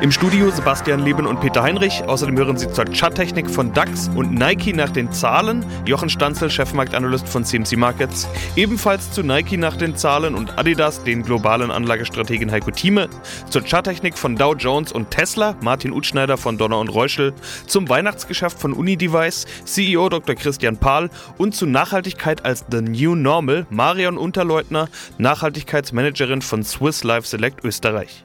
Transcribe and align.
Im 0.00 0.12
Studio 0.12 0.50
Sebastian 0.50 1.00
Leben 1.00 1.26
und 1.26 1.40
Peter 1.40 1.62
Heinrich. 1.62 2.02
Außerdem 2.04 2.36
hören 2.36 2.56
Sie 2.56 2.70
zur 2.70 2.84
Charttechnik 2.84 3.48
von 3.48 3.72
DAX 3.72 4.10
und 4.14 4.34
Nike 4.34 4.72
nach 4.72 4.90
den 4.90 5.12
Zahlen. 5.12 5.64
Jochen 5.86 6.10
Stanzel, 6.10 6.50
Chefmarktanalyst 6.50 7.28
von 7.28 7.44
CMC 7.44 7.76
Markets. 7.76 8.28
Ebenfalls 8.56 9.12
zu 9.12 9.22
Nike 9.22 9.56
nach 9.56 9.76
den 9.76 9.96
Zahlen 9.96 10.34
und 10.34 10.58
Adidas, 10.58 11.02
den 11.04 11.22
globalen 11.22 11.70
Anlagestrategen 11.70 12.50
Heiko 12.50 12.70
Thieme. 12.70 13.08
Zur 13.48 13.62
Charttechnik 13.62 14.18
von 14.18 14.36
Dow 14.36 14.54
Jones 14.54 14.92
und 14.92 15.10
Tesla, 15.10 15.56
Martin 15.62 15.92
Utschneider 15.92 16.36
von 16.36 16.58
Donner 16.58 16.78
und 16.78 16.88
Reuschel. 16.88 17.32
Zum 17.66 17.88
Weihnachtsgeschäft 17.88 18.58
von 18.58 18.72
Unidevice, 18.72 19.46
CEO 19.64 20.08
Dr. 20.08 20.34
Christian 20.34 20.76
Pahl. 20.76 21.08
Und 21.38 21.54
zu 21.54 21.66
Nachhaltigkeit 21.66 22.44
als 22.44 22.64
The 22.70 22.80
New 22.80 23.14
Normal, 23.14 23.66
Marion 23.70 24.18
Unterleutner, 24.18 24.88
Nachhaltigkeitsmanagerin 25.18 26.42
von 26.42 26.62
Swiss 26.62 27.04
Life 27.04 27.26
Select 27.26 27.64
Österreich. 27.64 28.24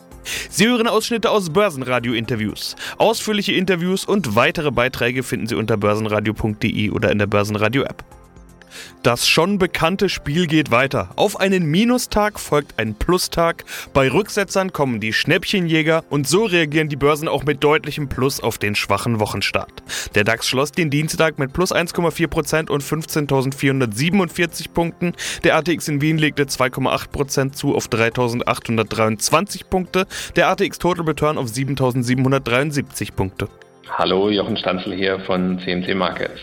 Sie 0.50 0.68
hören 0.68 0.88
Ausschnitte 0.88 1.30
aus 1.30 1.50
Börsenradio-Interviews. 1.50 2.76
Ausführliche 2.98 3.54
Interviews 3.54 4.06
und 4.06 4.36
weitere 4.36 4.72
Beiträge 4.72 5.24
finden 5.24 5.48
Sie 5.48 5.56
unter 5.56 5.78
börsenradio.de 5.78 6.90
oder 6.92 7.12
in 7.12 7.20
der 7.20 7.28
Börsenradio-App. 7.28 8.19
Das 9.04 9.28
schon 9.28 9.58
bekannte 9.58 10.10
Spiel 10.10 10.48
geht 10.48 10.72
weiter. 10.72 11.10
Auf 11.16 11.40
einen 11.40 11.66
Minustag 11.66 12.40
folgt 12.40 12.80
ein 12.80 12.96
Plustag. 12.96 13.64
Bei 13.94 14.12
Rücksetzern 14.12 14.74
kommen 14.74 15.00
die 15.00 15.14
Schnäppchenjäger 15.14 16.04
und 16.10 16.28
so 16.28 16.46
reagieren 16.46 16.90
die 16.90 16.96
Börsen 16.96 17.28
auch 17.28 17.44
mit 17.44 17.64
deutlichem 17.64 18.10
Plus 18.10 18.40
auf 18.42 18.58
den 18.58 18.76
schwachen 18.76 19.20
Wochenstart. 19.20 19.72
Der 20.16 20.24
DAX 20.24 20.48
schloss 20.48 20.72
den 20.72 20.90
Dienstag 20.90 21.40
mit 21.40 21.54
plus 21.54 21.74
1,4% 21.74 22.70
und 22.70 22.84
15.447 22.84 24.72
Punkten. 24.74 25.14
Der 25.44 25.56
ATX 25.56 25.88
in 25.88 26.02
Wien 26.02 26.18
legte 26.18 26.44
2,8% 26.44 27.54
zu 27.54 27.76
auf 27.76 27.88
3.823 27.88 29.66
Punkte. 29.70 30.06
Der 30.36 30.50
ATX 30.50 30.80
Total 30.80 31.06
Return 31.06 31.38
auf 31.38 31.48
7.773 31.48 33.14
Punkte. 33.14 33.48
Hallo, 33.98 34.30
Jochen 34.30 34.58
Stanzel 34.58 34.94
hier 34.94 35.20
von 35.22 35.60
CMC 35.60 35.96
Markets. 35.96 36.40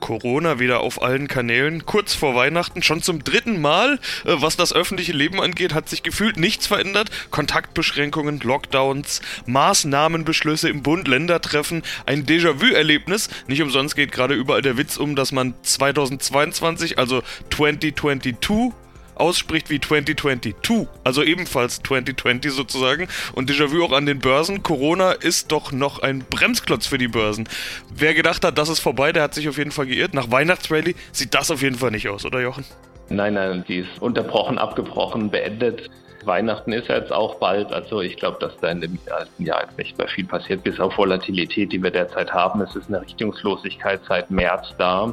Corona 0.00 0.58
wieder 0.58 0.80
auf 0.80 1.02
allen 1.02 1.28
Kanälen, 1.28 1.86
kurz 1.86 2.14
vor 2.14 2.34
Weihnachten, 2.34 2.82
schon 2.82 3.02
zum 3.02 3.24
dritten 3.24 3.60
Mal. 3.60 3.98
Äh, 4.24 4.36
was 4.36 4.56
das 4.56 4.72
öffentliche 4.72 5.12
Leben 5.12 5.40
angeht, 5.40 5.74
hat 5.74 5.88
sich 5.88 6.02
gefühlt 6.02 6.36
nichts 6.36 6.66
verändert. 6.66 7.10
Kontaktbeschränkungen, 7.30 8.40
Lockdowns, 8.40 9.20
Maßnahmenbeschlüsse 9.46 10.68
im 10.68 10.82
Bund, 10.82 11.08
Ländertreffen, 11.08 11.82
ein 12.06 12.26
Déjà-vu-Erlebnis. 12.26 13.28
Nicht 13.46 13.62
umsonst 13.62 13.96
geht 13.96 14.12
gerade 14.12 14.34
überall 14.34 14.62
der 14.62 14.76
Witz 14.76 14.96
um, 14.96 15.16
dass 15.16 15.32
man 15.32 15.54
2022, 15.62 16.98
also 16.98 17.22
2022, 17.50 18.87
ausspricht 19.20 19.70
wie 19.70 19.80
2022, 19.80 20.88
also 21.04 21.22
ebenfalls 21.22 21.82
2020 21.82 22.52
sozusagen. 22.52 23.08
Und 23.34 23.50
Déjà-vu 23.50 23.82
auch 23.84 23.92
an 23.92 24.06
den 24.06 24.18
Börsen. 24.18 24.62
Corona 24.62 25.12
ist 25.12 25.52
doch 25.52 25.72
noch 25.72 26.00
ein 26.00 26.24
Bremsklotz 26.28 26.86
für 26.86 26.98
die 26.98 27.08
Börsen. 27.08 27.48
Wer 27.94 28.14
gedacht 28.14 28.44
hat, 28.44 28.58
das 28.58 28.68
ist 28.68 28.80
vorbei, 28.80 29.12
der 29.12 29.22
hat 29.22 29.34
sich 29.34 29.48
auf 29.48 29.58
jeden 29.58 29.72
Fall 29.72 29.86
geirrt. 29.86 30.14
Nach 30.14 30.30
Weihnachtsrally 30.30 30.94
sieht 31.12 31.34
das 31.34 31.50
auf 31.50 31.62
jeden 31.62 31.76
Fall 31.76 31.90
nicht 31.90 32.08
aus, 32.08 32.24
oder 32.24 32.40
Jochen? 32.40 32.64
Nein, 33.10 33.34
nein, 33.34 33.64
die 33.66 33.78
ist 33.78 34.00
unterbrochen, 34.00 34.58
abgebrochen, 34.58 35.30
beendet. 35.30 35.88
Weihnachten 36.28 36.72
ist 36.72 36.86
jetzt 36.88 37.12
auch 37.12 37.36
bald. 37.36 37.72
Also 37.72 38.00
ich 38.00 38.16
glaube, 38.16 38.36
dass 38.38 38.56
da 38.58 38.68
in 38.68 38.80
dem 38.80 38.98
alten 39.10 39.44
Jahr 39.44 39.64
nicht 39.76 39.98
mehr 39.98 40.06
viel 40.06 40.26
passiert, 40.26 40.62
bis 40.62 40.78
auf 40.78 40.96
Volatilität, 40.96 41.72
die 41.72 41.82
wir 41.82 41.90
derzeit 41.90 42.32
haben. 42.32 42.60
Es 42.60 42.76
ist 42.76 42.88
eine 42.88 43.00
Richtungslosigkeit 43.00 44.00
seit 44.06 44.30
März 44.30 44.74
da. 44.78 45.12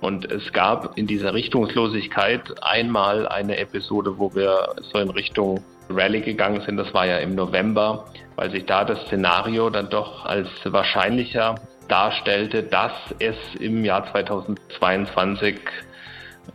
Und 0.00 0.30
es 0.30 0.52
gab 0.52 0.98
in 0.98 1.06
dieser 1.06 1.32
Richtungslosigkeit 1.32 2.42
einmal 2.62 3.28
eine 3.28 3.56
Episode, 3.58 4.18
wo 4.18 4.34
wir 4.34 4.74
so 4.92 4.98
in 4.98 5.10
Richtung 5.10 5.62
Rallye 5.88 6.20
gegangen 6.20 6.62
sind. 6.62 6.76
Das 6.76 6.92
war 6.92 7.06
ja 7.06 7.18
im 7.18 7.34
November, 7.34 8.06
weil 8.36 8.50
sich 8.50 8.64
da 8.66 8.84
das 8.84 9.00
Szenario 9.06 9.70
dann 9.70 9.88
doch 9.88 10.24
als 10.24 10.48
wahrscheinlicher 10.64 11.54
darstellte, 11.88 12.62
dass 12.62 12.92
es 13.18 13.36
im 13.60 13.84
Jahr 13.84 14.10
2022 14.10 15.56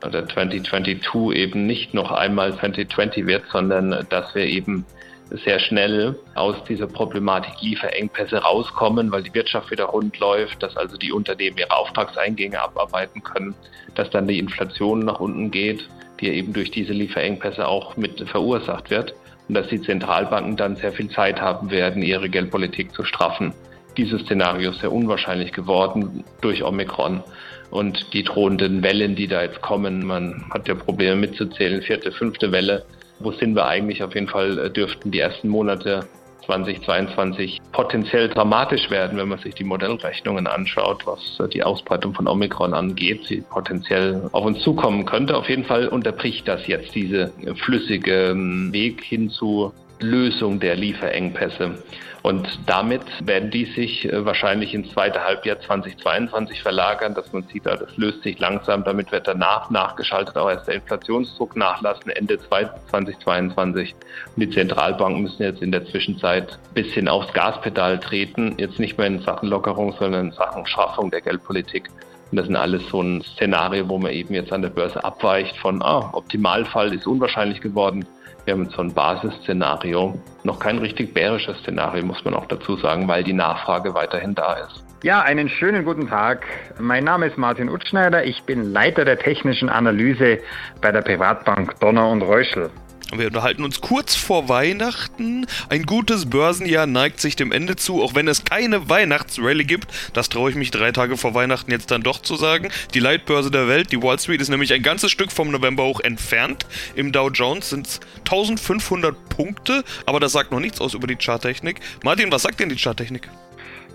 oder 0.05 0.27
2022 0.27 1.35
eben 1.35 1.65
nicht 1.65 1.93
noch 1.93 2.11
einmal 2.11 2.55
2020 2.57 3.25
wird, 3.25 3.43
sondern 3.51 4.05
dass 4.09 4.33
wir 4.35 4.45
eben 4.45 4.85
sehr 5.31 5.59
schnell 5.59 6.15
aus 6.35 6.55
dieser 6.67 6.87
Problematik 6.87 7.53
Lieferengpässe 7.61 8.37
rauskommen, 8.37 9.11
weil 9.11 9.23
die 9.23 9.33
Wirtschaft 9.33 9.69
wieder 9.71 9.85
rund 9.85 10.17
läuft, 10.19 10.63
dass 10.63 10.75
also 10.75 10.97
die 10.97 11.11
Unternehmen 11.11 11.57
ihre 11.57 11.71
Auftragseingänge 11.71 12.59
abarbeiten 12.59 13.21
können, 13.21 13.53
dass 13.95 14.09
dann 14.09 14.27
die 14.27 14.39
Inflation 14.39 15.05
nach 15.05 15.19
unten 15.19 15.51
geht, 15.51 15.87
die 16.19 16.29
eben 16.29 16.53
durch 16.53 16.71
diese 16.71 16.93
Lieferengpässe 16.93 17.67
auch 17.67 17.95
mit 17.95 18.27
verursacht 18.27 18.89
wird 18.89 19.13
und 19.47 19.55
dass 19.55 19.67
die 19.67 19.81
Zentralbanken 19.81 20.57
dann 20.57 20.75
sehr 20.75 20.91
viel 20.91 21.09
Zeit 21.09 21.39
haben 21.39 21.69
werden, 21.69 22.01
ihre 22.01 22.29
Geldpolitik 22.29 22.93
zu 22.93 23.03
straffen. 23.03 23.53
Dieses 23.97 24.21
Szenario 24.21 24.71
ist 24.71 24.81
sehr 24.81 24.91
unwahrscheinlich 24.91 25.51
geworden 25.51 26.23
durch 26.41 26.63
Omikron 26.63 27.23
und 27.71 28.13
die 28.13 28.23
drohenden 28.23 28.83
Wellen, 28.83 29.15
die 29.15 29.27
da 29.27 29.43
jetzt 29.43 29.61
kommen. 29.61 30.05
Man 30.05 30.45
hat 30.51 30.67
ja 30.67 30.75
Probleme 30.75 31.15
mitzuzählen, 31.15 31.81
vierte, 31.81 32.11
fünfte 32.11 32.51
Welle 32.51 32.85
wo 33.19 33.31
sind 33.31 33.55
wir 33.55 33.67
eigentlich? 33.67 34.01
Auf 34.03 34.15
jeden 34.15 34.27
Fall 34.27 34.57
äh, 34.57 34.69
dürften 34.69 35.11
die 35.11 35.19
ersten 35.19 35.49
Monate 35.49 36.05
2022 36.45 37.59
potenziell 37.71 38.27
dramatisch 38.29 38.89
werden, 38.89 39.17
wenn 39.19 39.27
man 39.27 39.39
sich 39.39 39.53
die 39.53 39.63
Modellrechnungen 39.63 40.47
anschaut, 40.47 41.05
was 41.05 41.39
äh, 41.39 41.47
die 41.49 41.63
Ausbreitung 41.63 42.13
von 42.13 42.27
Omikron 42.27 42.73
angeht, 42.73 43.29
die 43.29 43.41
potenziell 43.41 44.29
auf 44.31 44.45
uns 44.45 44.61
zukommen 44.61 45.05
könnte. 45.05 45.37
Auf 45.37 45.49
jeden 45.49 45.65
Fall 45.65 45.87
unterbricht 45.87 46.47
das 46.47 46.65
jetzt 46.67 46.95
diese 46.95 47.31
flüssige 47.63 48.29
ähm, 48.31 48.71
Weg 48.71 49.03
hin 49.03 49.29
zu 49.29 49.73
Lösung 49.99 50.59
der 50.59 50.75
Lieferengpässe. 50.75 51.83
Und 52.21 52.59
damit 52.65 53.01
werden 53.25 53.49
die 53.49 53.65
sich 53.65 54.05
äh, 54.05 54.25
wahrscheinlich 54.25 54.73
ins 54.73 54.91
zweite 54.91 55.23
Halbjahr 55.23 55.59
2022 55.59 56.61
verlagern, 56.61 57.13
dass 57.13 57.31
man 57.31 57.43
sieht, 57.43 57.65
das 57.65 57.95
löst 57.95 58.23
sich 58.23 58.39
langsam. 58.39 58.83
Damit 58.83 59.11
wird 59.11 59.27
danach 59.27 59.69
nachgeschaltet 59.69 60.37
auch 60.37 60.49
erst 60.49 60.67
der 60.67 60.75
Inflationsdruck 60.75 61.55
nachlassen 61.55 62.11
Ende 62.11 62.37
2022. 62.39 63.95
Und 64.35 64.39
die 64.41 64.49
Zentralbanken 64.49 65.23
müssen 65.23 65.43
jetzt 65.43 65.61
in 65.61 65.71
der 65.71 65.85
Zwischenzeit 65.85 66.51
ein 66.51 66.73
bisschen 66.73 67.07
aufs 67.07 67.31
Gaspedal 67.33 67.99
treten. 67.99 68.55
Jetzt 68.57 68.79
nicht 68.79 68.97
mehr 68.97 69.07
in 69.07 69.21
Sachen 69.21 69.49
Lockerung, 69.49 69.95
sondern 69.97 70.27
in 70.27 70.31
Sachen 70.33 70.65
Schaffung 70.65 71.11
der 71.11 71.21
Geldpolitik. 71.21 71.89
Und 72.31 72.37
das 72.37 72.45
sind 72.45 72.55
alles 72.55 72.87
so 72.89 73.01
ein 73.01 73.21
Szenario, 73.21 73.87
wo 73.89 73.97
man 73.97 74.11
eben 74.11 74.33
jetzt 74.33 74.51
an 74.53 74.61
der 74.61 74.69
Börse 74.69 75.03
abweicht 75.03 75.57
von, 75.57 75.81
ah, 75.81 76.09
Optimalfall 76.13 76.93
ist 76.93 77.07
unwahrscheinlich 77.07 77.61
geworden 77.61 78.05
wir 78.49 78.53
haben 78.53 78.69
so 78.69 78.81
ein 78.81 78.91
Basisszenario, 78.91 80.19
noch 80.43 80.59
kein 80.59 80.79
richtig 80.79 81.13
bärisches 81.13 81.55
Szenario, 81.59 82.03
muss 82.03 82.25
man 82.25 82.33
auch 82.33 82.47
dazu 82.47 82.77
sagen, 82.77 83.07
weil 83.07 83.23
die 83.23 83.33
Nachfrage 83.33 83.93
weiterhin 83.93 84.33
da 84.33 84.53
ist. 84.53 84.83
Ja, 85.03 85.21
einen 85.21 85.49
schönen 85.49 85.85
guten 85.85 86.07
Tag. 86.07 86.47
Mein 86.79 87.03
Name 87.03 87.27
ist 87.27 87.37
Martin 87.37 87.69
Utschneider. 87.69 88.25
Ich 88.25 88.41
bin 88.43 88.73
Leiter 88.73 89.05
der 89.05 89.19
technischen 89.19 89.69
Analyse 89.69 90.39
bei 90.81 90.91
der 90.91 91.01
Privatbank 91.01 91.79
Donner 91.79 92.09
und 92.09 92.23
Reuschel. 92.23 92.71
Wir 93.11 93.27
unterhalten 93.27 93.63
uns 93.63 93.81
kurz 93.81 94.13
vor 94.15 94.49
Weihnachten. 94.49 95.47
Ein 95.69 95.83
gutes 95.83 96.29
Börsenjahr 96.29 96.85
neigt 96.85 97.19
sich 97.19 97.35
dem 97.35 97.51
Ende 97.51 97.75
zu, 97.75 98.03
auch 98.03 98.13
wenn 98.13 98.27
es 98.27 98.45
keine 98.45 98.87
Weihnachtsrallye 98.87 99.63
gibt. 99.63 99.87
Das 100.13 100.29
traue 100.29 100.51
ich 100.51 100.55
mich 100.55 100.69
drei 100.69 100.91
Tage 100.91 101.17
vor 101.17 101.33
Weihnachten 101.33 101.71
jetzt 101.71 101.89
dann 101.89 102.03
doch 102.03 102.21
zu 102.21 102.35
sagen. 102.35 102.69
Die 102.93 102.99
Leitbörse 102.99 103.49
der 103.49 103.67
Welt, 103.67 103.91
die 103.91 104.01
Wall 104.01 104.19
Street, 104.19 104.41
ist 104.41 104.49
nämlich 104.49 104.73
ein 104.73 104.83
ganzes 104.83 105.11
Stück 105.11 105.31
vom 105.31 105.49
November 105.49 105.85
hoch 105.85 106.01
entfernt. 106.01 106.67
Im 106.95 107.11
Dow 107.11 107.29
Jones 107.29 107.71
sind 107.71 107.87
es 107.87 107.99
1500 108.19 109.29
Punkte, 109.29 109.83
aber 110.05 110.19
das 110.19 110.31
sagt 110.31 110.51
noch 110.51 110.59
nichts 110.59 110.79
aus 110.79 110.93
über 110.93 111.07
die 111.07 111.15
Charttechnik. 111.15 111.79
Martin, 112.03 112.31
was 112.31 112.43
sagt 112.43 112.59
denn 112.59 112.69
die 112.69 112.75
Charttechnik? 112.75 113.27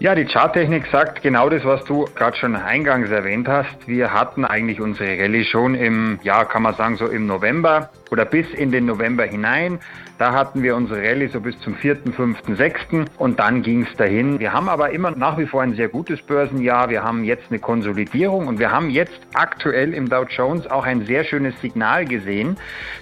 Ja, 0.00 0.16
die 0.16 0.24
Charttechnik 0.24 0.86
sagt 0.90 1.22
genau 1.22 1.48
das, 1.48 1.64
was 1.64 1.84
du 1.84 2.04
gerade 2.16 2.36
schon 2.36 2.56
eingangs 2.56 3.10
erwähnt 3.10 3.46
hast. 3.46 3.86
Wir 3.86 4.12
hatten 4.12 4.44
eigentlich 4.44 4.80
unsere 4.80 5.16
Rallye 5.18 5.44
schon 5.44 5.76
im, 5.76 6.18
ja, 6.24 6.44
kann 6.44 6.64
man 6.64 6.74
sagen, 6.74 6.96
so 6.96 7.06
im 7.06 7.26
November 7.28 7.90
oder 8.10 8.24
bis 8.24 8.50
in 8.54 8.72
den 8.72 8.86
November 8.86 9.24
hinein. 9.24 9.78
Da 10.18 10.32
hatten 10.32 10.64
wir 10.64 10.74
unsere 10.74 11.00
Rallye 11.00 11.28
so 11.28 11.40
bis 11.40 11.58
zum 11.60 11.76
4., 11.76 11.98
5., 12.12 12.38
6. 12.56 12.80
und 13.18 13.38
dann 13.38 13.62
ging 13.62 13.86
es 13.88 13.96
dahin. 13.96 14.40
Wir 14.40 14.52
haben 14.52 14.68
aber 14.68 14.90
immer 14.90 15.12
nach 15.12 15.38
wie 15.38 15.46
vor 15.46 15.62
ein 15.62 15.74
sehr 15.74 15.88
gutes 15.88 16.20
Börsenjahr. 16.22 16.90
Wir 16.90 17.04
haben 17.04 17.22
jetzt 17.22 17.44
eine 17.50 17.60
Konsolidierung 17.60 18.48
und 18.48 18.58
wir 18.58 18.72
haben 18.72 18.90
jetzt 18.90 19.20
aktuell 19.32 19.94
im 19.94 20.08
Dow 20.08 20.24
Jones 20.28 20.68
auch 20.68 20.84
ein 20.84 21.06
sehr 21.06 21.22
schönes 21.22 21.58
Signal 21.60 22.04
gesehen, 22.04 22.56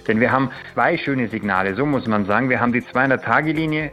denn 0.07 0.19
wir 0.19 0.31
haben 0.31 0.51
zwei 0.75 0.95
schöne 0.97 1.27
Signale, 1.27 1.73
so 1.73 1.87
muss 1.87 2.05
man 2.07 2.25
sagen. 2.25 2.49
Wir 2.49 2.61
haben 2.61 2.71
die 2.71 2.81
200-Tage-Linie 2.81 3.89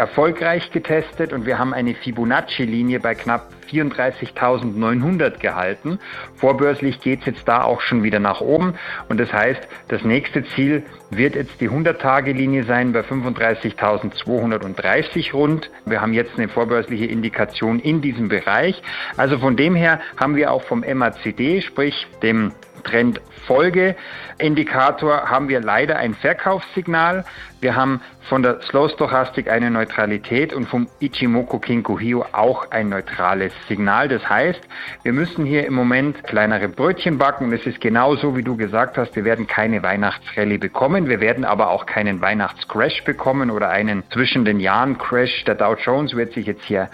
erfolgreich 0.00 0.72
getestet 0.72 1.34
und 1.34 1.44
wir 1.44 1.58
haben 1.58 1.74
eine 1.74 1.94
Fibonacci-Linie 1.94 3.00
bei 3.00 3.14
knapp 3.14 3.52
34.900 3.70 5.38
gehalten. 5.38 5.98
Vorbörslich 6.36 7.00
geht 7.00 7.20
es 7.20 7.26
jetzt 7.26 7.46
da 7.46 7.62
auch 7.62 7.82
schon 7.82 8.02
wieder 8.02 8.18
nach 8.18 8.40
oben 8.40 8.76
und 9.10 9.20
das 9.20 9.30
heißt, 9.30 9.60
das 9.88 10.02
nächste 10.02 10.42
Ziel 10.44 10.84
wird 11.10 11.34
jetzt 11.34 11.60
die 11.60 11.68
100-Tage-Linie 11.68 12.64
sein 12.64 12.94
bei 12.94 13.00
35.230 13.00 15.34
rund. 15.34 15.70
Wir 15.84 16.00
haben 16.00 16.14
jetzt 16.14 16.38
eine 16.38 16.48
vorbörsliche 16.48 17.04
Indikation 17.04 17.78
in 17.78 18.00
diesem 18.00 18.28
Bereich. 18.28 18.82
Also 19.18 19.38
von 19.38 19.56
dem 19.56 19.74
her 19.74 20.00
haben 20.16 20.34
wir 20.34 20.50
auch 20.50 20.62
vom 20.62 20.80
MACD, 20.80 21.60
sprich 21.60 22.06
dem 22.22 22.52
Trendfolgeindikator 22.82 25.30
haben 25.30 25.48
wir 25.48 25.60
leider 25.60 25.96
ein 25.96 26.14
Verkaufssignal. 26.14 27.24
Wir 27.60 27.76
haben 27.76 28.00
von 28.28 28.42
der 28.42 28.62
Slow 28.62 28.88
Stochastik 28.88 29.50
eine 29.50 29.70
Neutralität 29.70 30.54
und 30.54 30.66
vom 30.66 30.88
Ichimoku 31.00 31.58
Kinko-Hio 31.58 32.24
auch 32.32 32.70
ein 32.70 32.88
neutrales 32.88 33.52
Signal. 33.68 34.08
Das 34.08 34.28
heißt, 34.28 34.60
wir 35.02 35.12
müssen 35.12 35.44
hier 35.44 35.66
im 35.66 35.74
Moment 35.74 36.24
kleinere 36.24 36.68
Brötchen 36.68 37.18
backen 37.18 37.46
und 37.46 37.52
es 37.52 37.66
ist 37.66 37.80
genauso, 37.80 38.36
wie 38.36 38.42
du 38.42 38.56
gesagt 38.56 38.96
hast, 38.96 39.16
wir 39.16 39.24
werden 39.24 39.46
keine 39.46 39.82
Weihnachtsrallye 39.82 40.58
bekommen. 40.58 41.08
Wir 41.08 41.20
werden 41.20 41.44
aber 41.44 41.70
auch 41.70 41.86
keinen 41.86 42.20
Weihnachtscrash 42.20 43.04
bekommen 43.04 43.50
oder 43.50 43.68
einen 43.68 44.04
zwischen 44.10 44.44
den 44.44 44.60
Jahren 44.60 44.96
Crash. 44.96 45.44
Der 45.44 45.56
Dow 45.56 45.74
Jones 45.74 46.14
wird 46.14 46.32
sich 46.32 46.46
jetzt 46.46 46.64
hier 46.64 46.88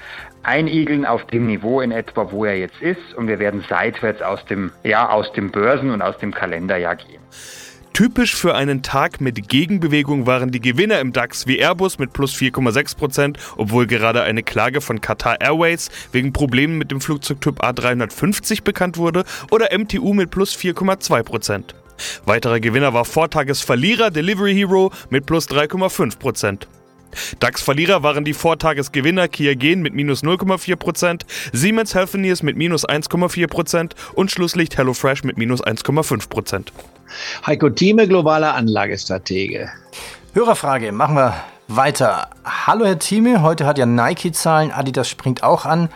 einigeln 0.46 1.04
auf 1.04 1.26
dem 1.26 1.46
Niveau 1.46 1.80
in 1.80 1.90
etwa, 1.90 2.30
wo 2.30 2.44
er 2.44 2.56
jetzt 2.56 2.80
ist 2.80 3.14
und 3.16 3.28
wir 3.28 3.38
werden 3.38 3.64
seitwärts 3.68 4.22
aus 4.22 4.44
dem, 4.46 4.70
ja, 4.84 5.08
aus 5.08 5.32
dem 5.32 5.50
Börsen- 5.50 5.90
und 5.90 6.02
aus 6.02 6.16
dem 6.18 6.32
Kalenderjahr 6.32 6.96
gehen. 6.96 7.20
Typisch 7.92 8.36
für 8.36 8.54
einen 8.54 8.82
Tag 8.82 9.22
mit 9.22 9.48
Gegenbewegung 9.48 10.26
waren 10.26 10.50
die 10.50 10.60
Gewinner 10.60 11.00
im 11.00 11.14
DAX 11.14 11.46
wie 11.46 11.58
Airbus 11.58 11.98
mit 11.98 12.12
plus 12.12 12.34
4,6%, 12.34 13.38
obwohl 13.56 13.86
gerade 13.86 14.22
eine 14.22 14.42
Klage 14.42 14.82
von 14.82 15.00
Qatar 15.00 15.40
Airways 15.40 15.90
wegen 16.12 16.34
Problemen 16.34 16.76
mit 16.76 16.90
dem 16.90 17.00
Flugzeugtyp 17.00 17.64
A350 17.64 18.64
bekannt 18.64 18.98
wurde, 18.98 19.24
oder 19.50 19.68
MTU 19.76 20.12
mit 20.12 20.30
plus 20.30 20.54
4,2%. 20.54 21.74
Weiterer 22.26 22.60
Gewinner 22.60 22.92
war 22.92 23.06
Vortagesverlierer 23.06 24.10
Delivery 24.10 24.54
Hero 24.54 24.92
mit 25.08 25.24
plus 25.24 25.48
3,5%. 25.48 26.66
DAX-Verlierer 27.40 28.02
waren 28.02 28.24
die 28.24 28.34
Vortagesgewinner 28.34 29.28
Kia 29.28 29.54
Gen 29.54 29.82
mit 29.82 29.94
minus 29.94 30.22
0,4%, 30.22 31.22
Siemens 31.52 31.94
Healthineers 31.94 32.42
mit 32.42 32.56
minus 32.56 32.86
1,4% 32.86 33.92
und 34.14 34.30
Schlusslicht 34.30 34.76
HelloFresh 34.76 35.24
mit 35.24 35.38
minus 35.38 35.64
1,5%. 35.64 36.68
Heiko 37.46 37.70
Thieme, 37.70 38.06
globaler 38.08 38.54
Anlagestratege. 38.54 39.70
Hörerfrage, 40.34 40.92
machen 40.92 41.16
wir 41.16 41.34
weiter. 41.68 42.28
Hallo 42.44 42.84
Herr 42.84 42.98
Thieme, 42.98 43.42
heute 43.42 43.66
hat 43.66 43.78
ja 43.78 43.86
Nike 43.86 44.32
Zahlen, 44.32 44.70
Adidas 44.70 45.08
springt 45.08 45.42
auch 45.42 45.64
an. 45.64 45.88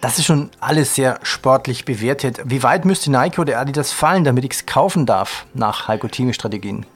Das 0.00 0.18
ist 0.18 0.24
schon 0.24 0.50
alles 0.60 0.94
sehr 0.94 1.20
sportlich 1.22 1.84
bewertet. 1.84 2.40
Wie 2.44 2.62
weit 2.62 2.86
müsste 2.86 3.10
Nike 3.10 3.38
oder 3.38 3.58
Adidas 3.58 3.92
fallen, 3.92 4.24
damit 4.24 4.44
ich 4.44 4.52
es 4.52 4.66
kaufen 4.66 5.04
darf 5.04 5.44
nach 5.52 5.88
Heiko 5.88 6.08
Thieme 6.08 6.32
Strategien? 6.32 6.86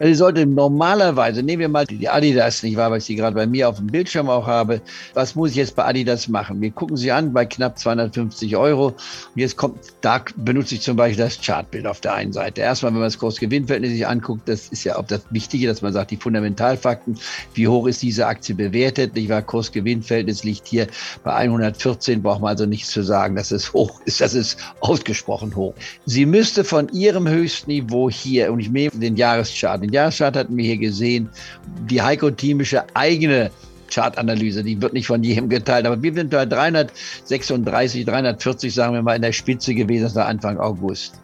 Ja, 0.00 0.06
die 0.06 0.14
sollte 0.14 0.46
normalerweise, 0.46 1.42
nehmen 1.42 1.60
wir 1.60 1.68
mal 1.68 1.86
die 1.86 2.08
Adidas, 2.08 2.62
nicht 2.62 2.76
wahr, 2.76 2.90
weil 2.90 2.98
ich 2.98 3.04
sie 3.04 3.16
gerade 3.16 3.34
bei 3.34 3.46
mir 3.46 3.68
auf 3.68 3.76
dem 3.76 3.86
Bildschirm 3.86 4.28
auch 4.28 4.46
habe. 4.46 4.80
Was 5.14 5.34
muss 5.34 5.50
ich 5.50 5.56
jetzt 5.56 5.76
bei 5.76 5.84
Adidas 5.84 6.28
machen? 6.28 6.60
Wir 6.60 6.70
gucken 6.70 6.96
sie 6.96 7.12
an 7.12 7.32
bei 7.32 7.44
knapp 7.46 7.78
250 7.78 8.56
Euro. 8.56 8.86
Und 8.88 8.96
jetzt 9.34 9.56
kommt, 9.56 9.78
da 10.00 10.22
benutze 10.36 10.74
ich 10.74 10.82
zum 10.82 10.96
Beispiel 10.96 11.24
das 11.24 11.40
Chartbild 11.40 11.86
auf 11.86 12.00
der 12.00 12.14
einen 12.14 12.32
Seite. 12.32 12.60
Erstmal, 12.60 12.92
wenn 12.92 13.00
man 13.00 13.06
das 13.06 13.18
Kurs-Gewinn-Verhältnis 13.18 13.92
sich 13.92 14.06
anguckt, 14.06 14.48
das 14.48 14.68
ist 14.68 14.84
ja 14.84 14.96
auch 14.96 15.06
das 15.06 15.22
Wichtige, 15.30 15.66
dass 15.66 15.82
man 15.82 15.92
sagt, 15.92 16.10
die 16.10 16.16
Fundamentalfakten, 16.16 17.18
wie 17.54 17.68
hoch 17.68 17.86
ist 17.86 18.02
diese 18.02 18.26
Aktie 18.26 18.54
bewertet, 18.54 19.14
nicht 19.14 19.28
wahr? 19.28 19.42
Kurs-Gewinn-Verhältnis 19.42 20.44
liegt 20.44 20.66
hier 20.66 20.86
bei 21.24 21.34
114, 21.34 22.22
braucht 22.22 22.40
man 22.40 22.50
also 22.50 22.66
nichts 22.66 22.90
zu 22.90 23.02
sagen, 23.02 23.36
dass 23.36 23.50
es 23.50 23.72
hoch 23.72 24.00
ist, 24.04 24.20
das 24.20 24.34
ist 24.34 24.58
ausgesprochen 24.80 25.54
hoch. 25.56 25.74
Sie 26.04 26.26
müsste 26.26 26.64
von 26.64 26.88
ihrem 26.90 27.28
Höchstniveau 27.28 28.10
hier, 28.10 28.52
und 28.52 28.60
ich 28.60 28.70
nehme 28.70 28.90
den 28.94 29.16
Jahres 29.16 29.52
Jahreschart. 29.56 29.82
Den 29.82 29.92
Jahreschart 29.92 30.36
hatten 30.36 30.56
wir 30.56 30.64
hier 30.64 30.78
gesehen. 30.78 31.28
Die 31.90 32.00
Heiko-Thiemische 32.00 32.84
eigene 32.94 33.50
Chartanalyse, 33.88 34.64
die 34.64 34.80
wird 34.82 34.92
nicht 34.92 35.06
von 35.06 35.22
jedem 35.22 35.48
geteilt, 35.48 35.86
aber 35.86 36.02
wir 36.02 36.12
sind 36.12 36.30
bei 36.30 36.44
336, 36.44 38.04
340, 38.04 38.74
sagen 38.74 38.94
wir 38.94 39.02
mal, 39.02 39.14
in 39.14 39.22
der 39.22 39.32
Spitze 39.32 39.74
gewesen, 39.74 40.02
das 40.04 40.14
war 40.16 40.26
Anfang 40.26 40.58
August. 40.58 41.14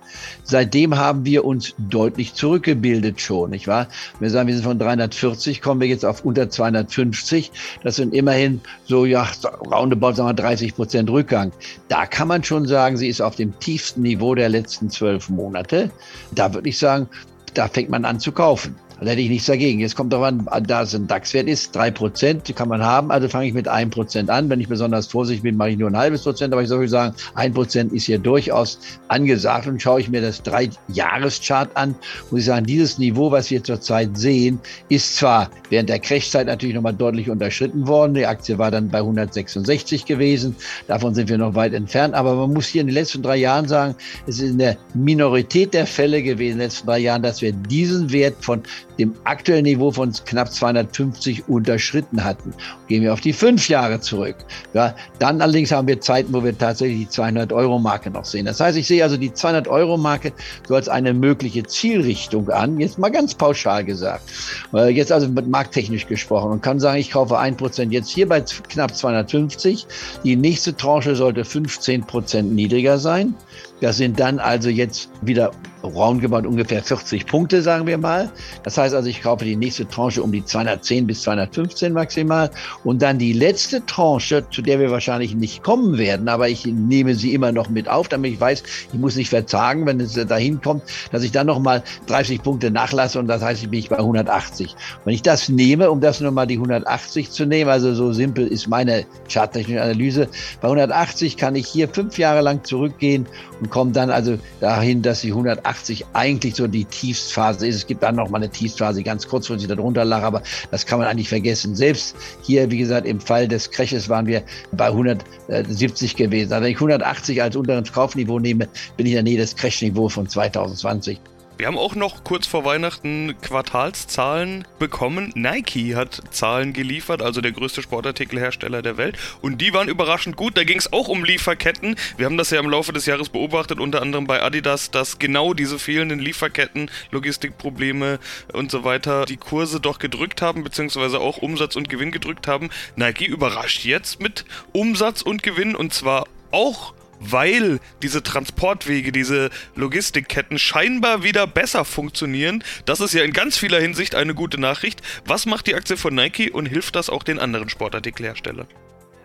Seitdem 0.44 0.96
haben 0.96 1.25
wir 1.25 1.44
uns 1.44 1.75
deutlich 1.79 2.34
zurückgebildet 2.34 3.20
schon, 3.20 3.50
nicht 3.50 3.67
wahr? 3.67 3.88
Wir 4.20 4.31
sagen, 4.31 4.46
wir 4.46 4.55
sind 4.55 4.64
von 4.64 4.78
340, 4.78 5.61
kommen 5.61 5.81
wir 5.81 5.88
jetzt 5.88 6.05
auf 6.05 6.25
unter 6.25 6.50
250. 6.50 7.50
Das 7.82 7.96
sind 7.96 8.14
immerhin 8.14 8.61
so, 8.85 9.06
ja, 9.06 9.26
roundabout, 9.70 10.12
sagen 10.12 10.28
wir, 10.28 10.35
30 10.35 10.76
Prozent 10.76 11.11
Rückgang. 11.11 11.52
Da 11.88 12.06
kann 12.06 12.28
man 12.28 12.44
schon 12.44 12.67
sagen, 12.67 12.96
sie 12.96 13.08
ist 13.08 13.20
auf 13.20 13.37
dem 13.37 13.58
tiefsten 13.58 14.02
Niveau 14.02 14.35
der 14.35 14.50
letzten 14.50 14.90
zwölf 14.90 15.28
Monate. 15.31 15.90
Da 16.32 16.52
würde 16.52 16.69
ich 16.69 16.78
sagen, 16.78 17.08
da 17.54 17.69
fängt 17.69 17.90
man 17.90 18.04
an 18.04 18.20
zu 18.20 18.32
kaufen. 18.32 18.76
Da 19.04 19.10
hätte 19.10 19.20
ich 19.20 19.28
nichts 19.28 19.46
dagegen. 19.46 19.81
Jetzt 19.81 19.96
kommt 19.96 20.12
daran, 20.12 20.49
da 20.66 20.82
es 20.82 20.94
ein 20.94 21.06
DAX-Wert 21.06 21.49
ist, 21.49 21.75
drei 21.75 21.90
Prozent 21.90 22.54
kann 22.54 22.69
man 22.69 22.82
haben. 22.82 23.10
Also 23.10 23.28
fange 23.28 23.46
ich 23.46 23.54
mit 23.54 23.66
einem 23.66 23.90
Prozent 23.90 24.31
an. 24.31 24.49
Wenn 24.49 24.60
ich 24.60 24.69
besonders 24.69 25.06
vorsichtig 25.06 25.43
bin, 25.43 25.56
mache 25.56 25.70
ich 25.70 25.78
nur 25.78 25.90
ein 25.90 25.96
halbes 25.96 26.22
Prozent. 26.22 26.52
Aber 26.52 26.62
ich 26.62 26.69
soll 26.69 26.87
sagen, 26.88 27.14
ein 27.34 27.52
Prozent 27.52 27.93
ist 27.93 28.04
hier 28.04 28.19
durchaus 28.19 28.78
angesagt. 29.08 29.66
Und 29.66 29.82
schaue 29.82 30.00
ich 30.00 30.08
mir 30.08 30.20
das 30.20 30.43
Drei-Jahres-Chart 30.43 31.70
an, 31.75 31.94
muss 32.31 32.40
ich 32.40 32.46
sagen, 32.46 32.66
dieses 32.66 32.99
Niveau, 32.99 33.31
was 33.31 33.50
wir 33.50 33.64
zurzeit 33.64 34.16
sehen, 34.16 34.60
ist 34.88 35.16
zwar 35.16 35.50
während 35.70 35.88
der 35.88 35.99
Crashzeit 35.99 36.46
natürlich 36.46 36.75
nochmal 36.75 36.94
deutlich 36.94 37.28
unterschritten 37.28 37.87
worden. 37.87 38.14
Die 38.14 38.26
Aktie 38.26 38.58
war 38.58 38.70
dann 38.70 38.88
bei 38.88 38.99
166 38.99 40.04
gewesen. 40.04 40.54
Davon 40.87 41.14
sind 41.14 41.28
wir 41.28 41.38
noch 41.38 41.54
weit 41.54 41.75
entfernt. 41.75 42.14
Aber 42.14 42.34
man 42.34 42.52
muss 42.52 42.66
hier 42.66 42.82
in 42.82 42.87
den 42.87 42.94
letzten 42.94 43.22
drei 43.22 43.37
Jahren 43.37 43.66
sagen, 43.66 43.94
es 44.26 44.37
ist 44.38 44.50
in 44.50 44.58
der 44.58 44.76
Minorität 44.94 45.75
der 45.75 45.87
Fälle 45.87 46.22
gewesen 46.22 46.52
in 46.52 46.58
den 46.58 46.66
letzten 46.66 46.87
drei 46.87 46.99
Jahren, 46.99 47.22
dass 47.22 47.43
wir 47.43 47.52
diesen 47.52 48.12
Wert 48.12 48.34
von 48.40 48.62
dem 48.98 49.14
aktuellen 49.24 49.64
Niveau 49.64 49.90
von 49.90 50.12
knapp 50.12 50.52
250 50.52 51.48
unterschritten 51.48 52.24
hatten. 52.24 52.54
Gehen 52.88 53.02
wir 53.02 53.12
auf 53.12 53.20
die 53.20 53.32
fünf 53.32 53.68
Jahre 53.68 54.00
zurück. 54.00 54.36
Ja, 54.74 54.94
dann 55.18 55.40
allerdings 55.40 55.72
haben 55.72 55.88
wir 55.88 56.00
Zeiten, 56.00 56.32
wo 56.32 56.44
wir 56.44 56.56
tatsächlich 56.56 57.08
die 57.08 57.14
200-Euro-Marke 57.14 58.10
noch 58.10 58.24
sehen. 58.24 58.46
Das 58.46 58.60
heißt, 58.60 58.76
ich 58.76 58.86
sehe 58.86 59.02
also 59.02 59.16
die 59.16 59.30
200-Euro-Marke 59.30 60.32
so 60.68 60.74
als 60.74 60.88
eine 60.88 61.14
mögliche 61.14 61.62
Zielrichtung 61.64 62.50
an. 62.50 62.78
Jetzt 62.78 62.98
mal 62.98 63.10
ganz 63.10 63.34
pauschal 63.34 63.84
gesagt. 63.84 64.30
Äh, 64.74 64.90
jetzt 64.90 65.12
also 65.12 65.28
mit 65.28 65.48
markttechnisch 65.48 66.06
gesprochen 66.06 66.52
und 66.52 66.62
kann 66.62 66.80
sagen, 66.80 66.98
ich 66.98 67.10
kaufe 67.10 67.38
ein 67.38 67.56
Prozent 67.56 67.92
jetzt 67.92 68.10
hier 68.10 68.28
bei 68.28 68.40
knapp 68.40 68.94
250. 68.94 69.86
Die 70.24 70.36
nächste 70.36 70.76
Tranche 70.76 71.16
sollte 71.16 71.44
15 71.44 72.04
Prozent 72.04 72.52
niedriger 72.52 72.98
sein. 72.98 73.34
Das 73.81 73.97
sind 73.97 74.20
dann 74.20 74.38
also 74.38 74.69
jetzt 74.69 75.11
wieder 75.23 75.50
roundabout 75.82 76.47
ungefähr 76.47 76.82
40 76.82 77.26
Punkte, 77.26 77.62
sagen 77.62 77.87
wir 77.87 77.99
mal. 77.99 78.31
Das 78.62 78.79
heißt 78.79 78.94
also, 78.94 79.09
ich 79.09 79.23
kaufe 79.23 79.44
die 79.44 79.56
nächste 79.56 79.87
Tranche 79.88 80.23
um 80.23 80.31
die 80.32 80.44
210 80.44 81.06
bis 81.06 81.23
215 81.23 81.92
maximal. 81.92 82.50
Und 82.85 83.02
dann 83.02 83.19
die 83.19 83.33
letzte 83.33 83.85
Tranche, 83.85 84.45
zu 84.50 84.62
der 84.62 84.78
wir 84.78 84.90
wahrscheinlich 84.90 85.35
nicht 85.35 85.62
kommen 85.62 85.99
werden, 85.99 86.28
aber 86.28 86.49
ich 86.49 86.64
nehme 86.66 87.14
sie 87.14 87.35
immer 87.35 87.52
noch 87.52 87.69
mit 87.69 87.88
auf, 87.88 88.09
damit 88.09 88.35
ich 88.35 88.40
weiß, 88.40 88.62
ich 88.92 88.99
muss 88.99 89.16
nicht 89.16 89.31
verzagen, 89.31 89.87
wenn 89.87 90.00
es 90.00 90.14
dahin 90.14 90.61
kommt, 90.61 90.85
dass 91.11 91.23
ich 91.23 91.33
dann 91.33 91.47
nochmal 91.47 91.83
30 92.07 92.42
Punkte 92.42 92.71
nachlasse 92.71 93.19
und 93.19 93.26
das 93.26 93.42
heißt, 93.42 93.62
ich 93.62 93.69
bin 93.69 93.83
bei 93.88 93.99
180. 93.99 94.76
Wenn 95.04 95.14
ich 95.14 95.23
das 95.23 95.49
nehme, 95.49 95.90
um 95.90 96.00
das 96.00 96.21
nochmal 96.21 96.47
die 96.47 96.54
180 96.54 97.31
zu 97.31 97.47
nehmen, 97.47 97.71
also 97.71 97.95
so 97.95 98.12
simpel 98.12 98.47
ist 98.47 98.69
meine 98.69 99.04
charttechnische 99.28 99.83
Analyse, 99.83 100.28
bei 100.61 100.69
180 100.69 101.37
kann 101.37 101.57
ich 101.57 101.66
hier 101.66 101.88
fünf 101.88 102.19
Jahre 102.19 102.42
lang 102.42 102.62
zurückgehen 102.62 103.26
und 103.61 103.71
kommen 103.71 103.92
dann 103.92 104.11
also 104.11 104.38
dahin, 104.61 105.02
dass 105.02 105.21
die 105.21 105.28
180 105.28 106.06
eigentlich 106.12 106.56
so 106.56 106.66
die 106.66 106.85
Tiefstphase 106.85 107.66
ist. 107.66 107.76
Es 107.76 107.87
gibt 107.87 108.02
dann 108.02 108.16
noch 108.16 108.28
mal 108.28 108.38
eine 108.38 108.50
Tiefstphase, 108.50 108.99
die 108.99 109.04
ganz 109.04 109.26
kurzfristig 109.26 109.68
darunter 109.68 110.04
lag, 110.04 110.23
aber 110.23 110.42
das 110.71 110.87
kann 110.87 110.99
man 110.99 111.09
eigentlich 111.09 111.28
vergessen. 111.28 111.75
Selbst 111.75 112.16
hier, 112.42 112.71
wie 112.71 112.78
gesagt, 112.78 113.06
im 113.06 113.21
Fall 113.21 113.49
des 113.49 113.71
Crashes 113.71 114.09
waren 114.09 114.26
wir 114.26 114.42
bei 114.73 114.87
170 114.87 116.16
gewesen. 116.16 116.52
Also 116.52 116.64
wenn 116.64 116.73
ich 116.73 116.76
180 116.76 117.42
als 117.42 117.56
unteres 117.56 117.92
Kaufniveau 117.92 118.38
nehme, 118.38 118.68
bin 118.97 119.06
ich 119.06 119.12
in 119.12 119.16
der 119.16 119.23
Nähe 119.23 119.38
des 119.38 119.56
Crashniveaus 119.56 120.14
von 120.14 120.28
2020. 120.28 121.21
Wir 121.59 121.66
haben 121.66 121.78
auch 121.78 121.94
noch 121.94 122.25
kurz 122.25 122.47
vor 122.47 122.64
Weihnachten 122.64 123.35
Quartalszahlen 123.40 124.66
bekommen. 124.78 125.32
Nike 125.35 125.94
hat 125.94 126.21
Zahlen 126.30 126.73
geliefert, 126.73 127.23
also 127.23 127.40
der 127.40 127.52
größte 127.52 127.82
Sportartikelhersteller 127.82 128.82
der 128.82 128.97
Welt. 128.97 129.16
Und 129.42 129.61
die 129.61 129.73
waren 129.73 129.88
überraschend 129.88 130.37
gut. 130.37 130.56
Da 130.56 130.64
ging 130.64 130.78
es 130.78 130.92
auch 130.92 131.09
um 131.09 131.25
Lieferketten. 131.25 131.97
Wir 132.16 132.26
haben 132.26 132.38
das 132.38 132.50
ja 132.50 132.59
im 132.59 132.71
Laufe 132.71 132.92
des 132.92 133.06
Jahres 133.06 133.28
beobachtet, 133.28 133.80
unter 133.80 134.02
anderem 134.02 134.26
bei 134.26 134.42
Adidas, 134.42 134.90
dass 134.90 135.18
genau 135.18 135.54
diese 135.54 135.78
fehlenden 135.78 136.18
Lieferketten, 136.18 136.90
Logistikprobleme 137.11 138.18
und 138.52 138.71
so 138.71 138.82
weiter 138.82 139.26
die 139.26 139.37
Kurse 139.37 139.78
doch 139.78 139.99
gedrückt 139.99 140.42
haben, 140.42 140.64
beziehungsweise 140.64 141.21
auch 141.21 141.38
Umsatz 141.38 141.76
und 141.76 141.88
Gewinn 141.88 142.11
gedrückt 142.11 142.49
haben. 142.49 142.71
Nike 142.97 143.26
überrascht 143.26 143.85
jetzt 143.85 144.21
mit 144.21 144.44
Umsatz 144.73 145.23
und 145.23 145.42
Gewinn 145.42 145.76
und 145.76 145.92
zwar 145.92 146.26
auch 146.50 146.94
weil 147.31 147.81
diese 148.02 148.23
Transportwege, 148.23 149.12
diese 149.12 149.50
Logistikketten 149.75 150.59
scheinbar 150.59 151.23
wieder 151.23 151.47
besser 151.47 151.85
funktionieren. 151.85 152.64
Das 152.85 153.00
ist 153.00 153.14
ja 153.14 153.23
in 153.23 153.33
ganz 153.33 153.57
vieler 153.57 153.81
Hinsicht 153.81 154.14
eine 154.14 154.35
gute 154.35 154.61
Nachricht. 154.61 155.00
Was 155.26 155.47
macht 155.47 155.67
die 155.67 155.75
Aktie 155.75 155.97
von 155.97 156.14
Nike 156.14 156.50
und 156.50 156.67
hilft 156.67 156.97
das 156.97 157.11
auch 157.11 157.23
den 157.23 157.38
anderen 157.38 157.69
Sportartikelherstellern? 157.69 158.67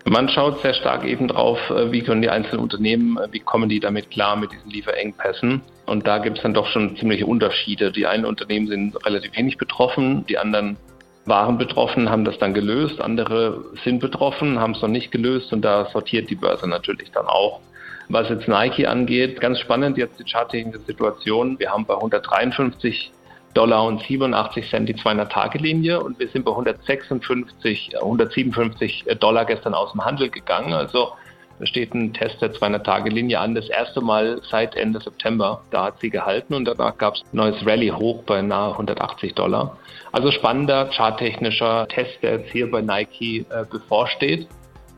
Man 0.10 0.30
schaut 0.30 0.62
sehr 0.62 0.74
stark 0.74 1.04
eben 1.04 1.28
drauf, 1.28 1.60
äh, 1.70 1.92
wie 1.92 2.02
können 2.02 2.22
die 2.22 2.30
einzelnen 2.30 2.62
Unternehmen, 2.62 3.18
äh, 3.18 3.28
wie 3.32 3.40
kommen 3.42 3.68
die 3.68 3.82
damit 3.82 4.10
klar 4.10 4.38
mit 4.38 4.54
diesen 4.54 4.72
Lieferengpässen. 4.72 5.62
Und 5.86 6.08
da 6.08 6.20
gibt 6.20 6.38
es 6.38 6.44
dann 6.44 6.54
doch 6.54 6.68
schon 6.68 6.96
ziemliche 6.96 7.26
Unterschiede. 7.26 7.92
Die 7.92 8.08
einen 8.08 8.24
Unternehmen 8.24 8.68
sind 8.68 9.06
relativ 9.06 9.36
wenig 9.36 9.58
betroffen, 9.58 10.26
die 10.28 10.38
anderen 10.38 10.78
waren 11.26 11.58
betroffen, 11.58 12.10
haben 12.10 12.24
das 12.24 12.38
dann 12.40 12.54
gelöst, 12.54 13.02
andere 13.02 13.66
sind 13.84 14.00
betroffen, 14.00 14.60
haben 14.60 14.72
es 14.72 14.82
noch 14.82 14.88
nicht 14.88 15.12
gelöst 15.12 15.52
und 15.52 15.62
da 15.62 15.90
sortiert 15.92 16.30
die 16.30 16.36
Börse 16.36 16.68
natürlich 16.68 17.12
dann 17.12 17.26
auch. 17.26 17.60
Was 18.10 18.30
jetzt 18.30 18.48
Nike 18.48 18.88
angeht, 18.88 19.42
ganz 19.42 19.60
spannend 19.60 19.98
jetzt 19.98 20.18
die 20.18 20.24
charttechnische 20.24 20.80
Situation. 20.80 21.60
Wir 21.60 21.72
haben 21.72 21.86
bei 21.86 21.96
153 21.96 23.12
Dollar 23.54 23.86
und 23.86 24.02
87 24.02 24.70
Cent 24.70 24.88
die 24.88 24.96
200-Tage-Linie 24.96 26.02
und 26.02 26.18
wir 26.20 26.30
sind 26.30 26.46
bei 26.46 26.52
156, 26.52 27.98
157 28.00 29.06
Dollar 29.20 29.46
gestern 29.46 29.74
aus 29.74 29.92
dem 29.92 30.06
Handel 30.06 30.30
gegangen. 30.30 30.74
Also 30.74 31.14
da 31.60 31.66
steht 31.66 31.94
ein 31.94 32.14
Test 32.14 32.42
der 32.42 32.54
200-Tage-Linie 32.54 33.40
an, 33.40 33.56
das 33.56 33.68
erste 33.68 34.00
Mal 34.00 34.40
seit 34.50 34.76
Ende 34.76 35.02
September. 35.02 35.64
Da 35.72 35.86
hat 35.86 36.00
sie 36.00 36.10
gehalten 36.10 36.54
und 36.54 36.66
danach 36.66 36.98
gab 36.98 37.16
es 37.16 37.22
ein 37.22 37.38
neues 37.38 37.66
Rallye 37.66 37.92
hoch 37.92 38.24
bei 38.24 38.42
nahe 38.42 38.72
180 38.72 39.34
Dollar. 39.34 39.76
Also 40.14 40.32
spannender 40.32 40.86
charttechnischer 40.96 41.88
Test, 41.90 42.22
der 42.22 42.38
jetzt 42.38 42.52
hier 42.52 42.72
bei 42.72 42.82
Nike 42.82 43.46
äh, 43.50 43.66
bevorsteht 43.70 44.48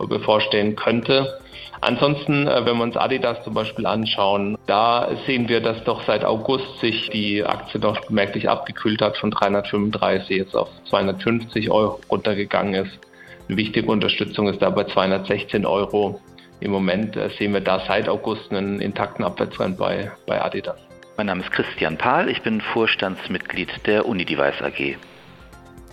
bevorstehen 0.07 0.75
könnte. 0.75 1.39
Ansonsten, 1.81 2.47
äh, 2.47 2.65
wenn 2.65 2.77
wir 2.77 2.83
uns 2.83 2.97
Adidas 2.97 3.43
zum 3.43 3.53
Beispiel 3.53 3.85
anschauen, 3.85 4.57
da 4.67 5.09
sehen 5.25 5.47
wir, 5.47 5.61
dass 5.61 5.83
doch 5.85 6.03
seit 6.05 6.25
August 6.25 6.79
sich 6.79 7.09
die 7.09 7.43
Aktie 7.43 7.79
doch 7.79 8.09
merklich 8.09 8.49
abgekühlt 8.49 9.01
hat, 9.01 9.17
von 9.17 9.31
335 9.31 10.37
jetzt 10.37 10.55
auf 10.55 10.69
250 10.89 11.71
Euro 11.71 11.99
runtergegangen 12.09 12.85
ist. 12.85 12.99
Eine 13.47 13.57
wichtige 13.57 13.89
Unterstützung 13.89 14.47
ist 14.47 14.61
da 14.61 14.69
bei 14.69 14.83
216 14.83 15.65
Euro. 15.65 16.21
Im 16.59 16.71
Moment 16.71 17.15
äh, 17.15 17.29
sehen 17.37 17.53
wir 17.53 17.61
da 17.61 17.81
seit 17.87 18.09
August 18.09 18.51
einen 18.51 18.81
intakten 18.81 19.23
Abwärtstrend 19.23 19.77
bei, 19.77 20.11
bei 20.27 20.41
Adidas. 20.41 20.79
Mein 21.15 21.27
Name 21.27 21.43
ist 21.43 21.51
Christian 21.51 21.97
Pahl, 21.97 22.29
ich 22.29 22.41
bin 22.43 22.61
Vorstandsmitglied 22.61 23.85
der 23.85 24.05
Unidevice 24.05 24.61
AG. 24.61 24.95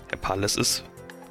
Herr 0.08 0.18
Pahl, 0.20 0.44
es 0.44 0.56
ist 0.56 0.84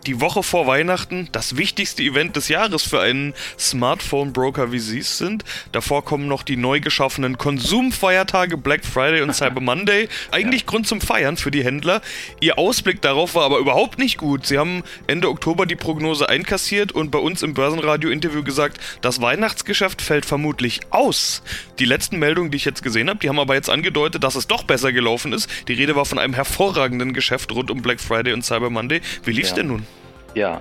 die 0.08 0.22
Woche 0.22 0.44
vor 0.44 0.68
Weihnachten 0.68 1.30
das 1.32 1.58
wichtigste 1.58 2.04
Event 2.04 2.36
des 2.36 2.48
Jahres 2.48 2.84
für 2.84 3.02
einen 3.02 3.34
Smartphone-Broker 3.58 4.72
wie 4.72 4.80
Sie 4.80 5.00
es 5.00 5.18
sind. 5.18 5.44
Davor 5.72 6.06
kommen 6.06 6.28
noch 6.28 6.44
die 6.44 6.58
neu 6.58 6.80
geschaffenen 6.80 7.38
Konsumfeiertage 7.38 8.58
Black 8.58 8.86
Friday 8.86 9.22
und 9.22 9.34
Cyber 9.34 9.62
Monday. 9.66 10.08
Eigentlich 10.32 10.62
ja. 10.62 10.68
Grund 10.68 10.88
zum 10.88 11.02
Feiern 11.02 11.38
für 11.38 11.52
die 11.52 11.64
Händler. 11.64 12.02
Ihr 12.40 12.58
Ausblick 12.58 13.02
darauf 13.02 13.36
war 13.36 13.44
aber 13.44 13.60
überhaupt 13.60 13.98
nicht 13.98 14.18
gut. 14.18 14.46
Sie 14.46 14.58
haben 14.58 14.84
Ende 15.08 15.30
Oktober 15.30 15.66
die 15.66 15.76
Prognose 15.76 16.30
einkassiert 16.30 16.92
und 16.92 17.12
bei 17.12 17.20
uns 17.20 17.44
im 17.44 17.54
Börsenradio-Interview 17.54 18.44
gesagt, 18.44 18.80
das 19.02 19.22
Weihnachtsgeschäft 19.22 20.02
fällt 20.02 20.26
vermutlich 20.26 20.82
aus. 20.92 21.42
Die 21.80 21.86
letzten 21.86 22.20
Meldungen, 22.20 22.52
die 22.52 22.58
ich 22.58 22.66
jetzt 22.66 22.84
gesehen 22.84 23.10
habe, 23.10 23.20
die 23.20 23.30
haben 23.30 23.40
aber 23.40 23.56
jetzt 23.56 23.70
angedeutet, 23.70 24.24
dass 24.24 24.36
es 24.36 24.48
doch 24.48 24.64
besser 24.64 24.92
gelaufen 24.92 25.34
ist. 25.34 25.50
Die 25.68 25.74
Rede 25.74 25.96
war 25.96 26.06
von 26.06 26.20
einem 26.20 26.34
hervorragenden 26.34 27.14
Geschäft 27.14 27.52
rund 27.52 27.72
um 27.72 27.82
Black 27.82 28.00
Friday 28.00 28.34
und 28.34 28.44
Cyber 28.44 28.70
Monday. 28.70 29.02
Wie 29.24 29.32
lief's 29.32 29.50
ja. 29.50 29.56
denn 29.56 29.68
nun? 29.68 29.88
Ja, 30.36 30.60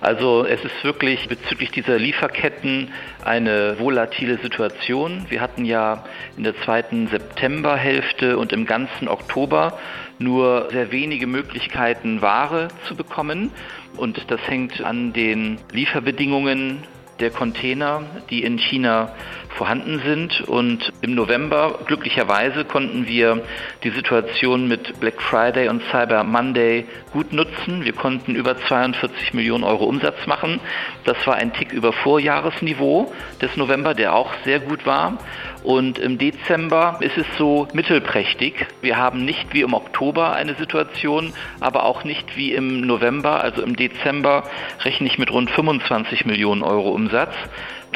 also 0.00 0.46
es 0.46 0.64
ist 0.64 0.84
wirklich 0.84 1.28
bezüglich 1.28 1.72
dieser 1.72 1.98
Lieferketten 1.98 2.92
eine 3.24 3.76
volatile 3.76 4.38
Situation. 4.38 5.26
Wir 5.28 5.40
hatten 5.40 5.64
ja 5.64 6.04
in 6.36 6.44
der 6.44 6.56
zweiten 6.62 7.08
Septemberhälfte 7.08 8.38
und 8.38 8.52
im 8.52 8.66
ganzen 8.66 9.08
Oktober 9.08 9.80
nur 10.20 10.68
sehr 10.70 10.92
wenige 10.92 11.26
Möglichkeiten, 11.26 12.22
Ware 12.22 12.68
zu 12.86 12.94
bekommen. 12.94 13.50
Und 13.96 14.30
das 14.30 14.40
hängt 14.46 14.80
an 14.80 15.12
den 15.12 15.58
Lieferbedingungen 15.72 16.84
der 17.18 17.30
Container, 17.30 18.02
die 18.30 18.44
in 18.44 18.58
China 18.58 19.12
vorhanden 19.56 20.00
sind. 20.04 20.42
Und 20.42 20.92
im 21.00 21.14
November, 21.14 21.78
glücklicherweise, 21.86 22.64
konnten 22.64 23.06
wir 23.06 23.42
die 23.82 23.90
Situation 23.90 24.68
mit 24.68 25.00
Black 25.00 25.20
Friday 25.20 25.68
und 25.68 25.82
Cyber 25.90 26.24
Monday 26.24 26.86
gut 27.12 27.32
nutzen. 27.32 27.84
Wir 27.84 27.92
konnten 27.92 28.34
über 28.34 28.56
42 28.56 29.34
Millionen 29.34 29.64
Euro 29.64 29.84
Umsatz 29.84 30.26
machen. 30.26 30.60
Das 31.04 31.16
war 31.26 31.34
ein 31.34 31.52
Tick 31.52 31.72
über 31.72 31.92
Vorjahresniveau 31.92 33.12
des 33.40 33.56
November, 33.56 33.94
der 33.94 34.14
auch 34.14 34.32
sehr 34.44 34.60
gut 34.60 34.86
war. 34.86 35.18
Und 35.64 35.98
im 35.98 36.16
Dezember 36.18 36.98
ist 37.00 37.18
es 37.18 37.26
so 37.38 37.66
mittelprächtig. 37.72 38.66
Wir 38.82 38.98
haben 38.98 39.24
nicht 39.24 39.52
wie 39.52 39.62
im 39.62 39.74
Oktober 39.74 40.32
eine 40.32 40.54
Situation, 40.54 41.32
aber 41.60 41.84
auch 41.84 42.04
nicht 42.04 42.36
wie 42.36 42.52
im 42.52 42.82
November. 42.82 43.42
Also 43.42 43.62
im 43.62 43.74
Dezember 43.74 44.44
rechne 44.84 45.08
ich 45.08 45.18
mit 45.18 45.32
rund 45.32 45.50
25 45.50 46.24
Millionen 46.24 46.62
Euro 46.62 46.90
Umsatz. 46.90 47.34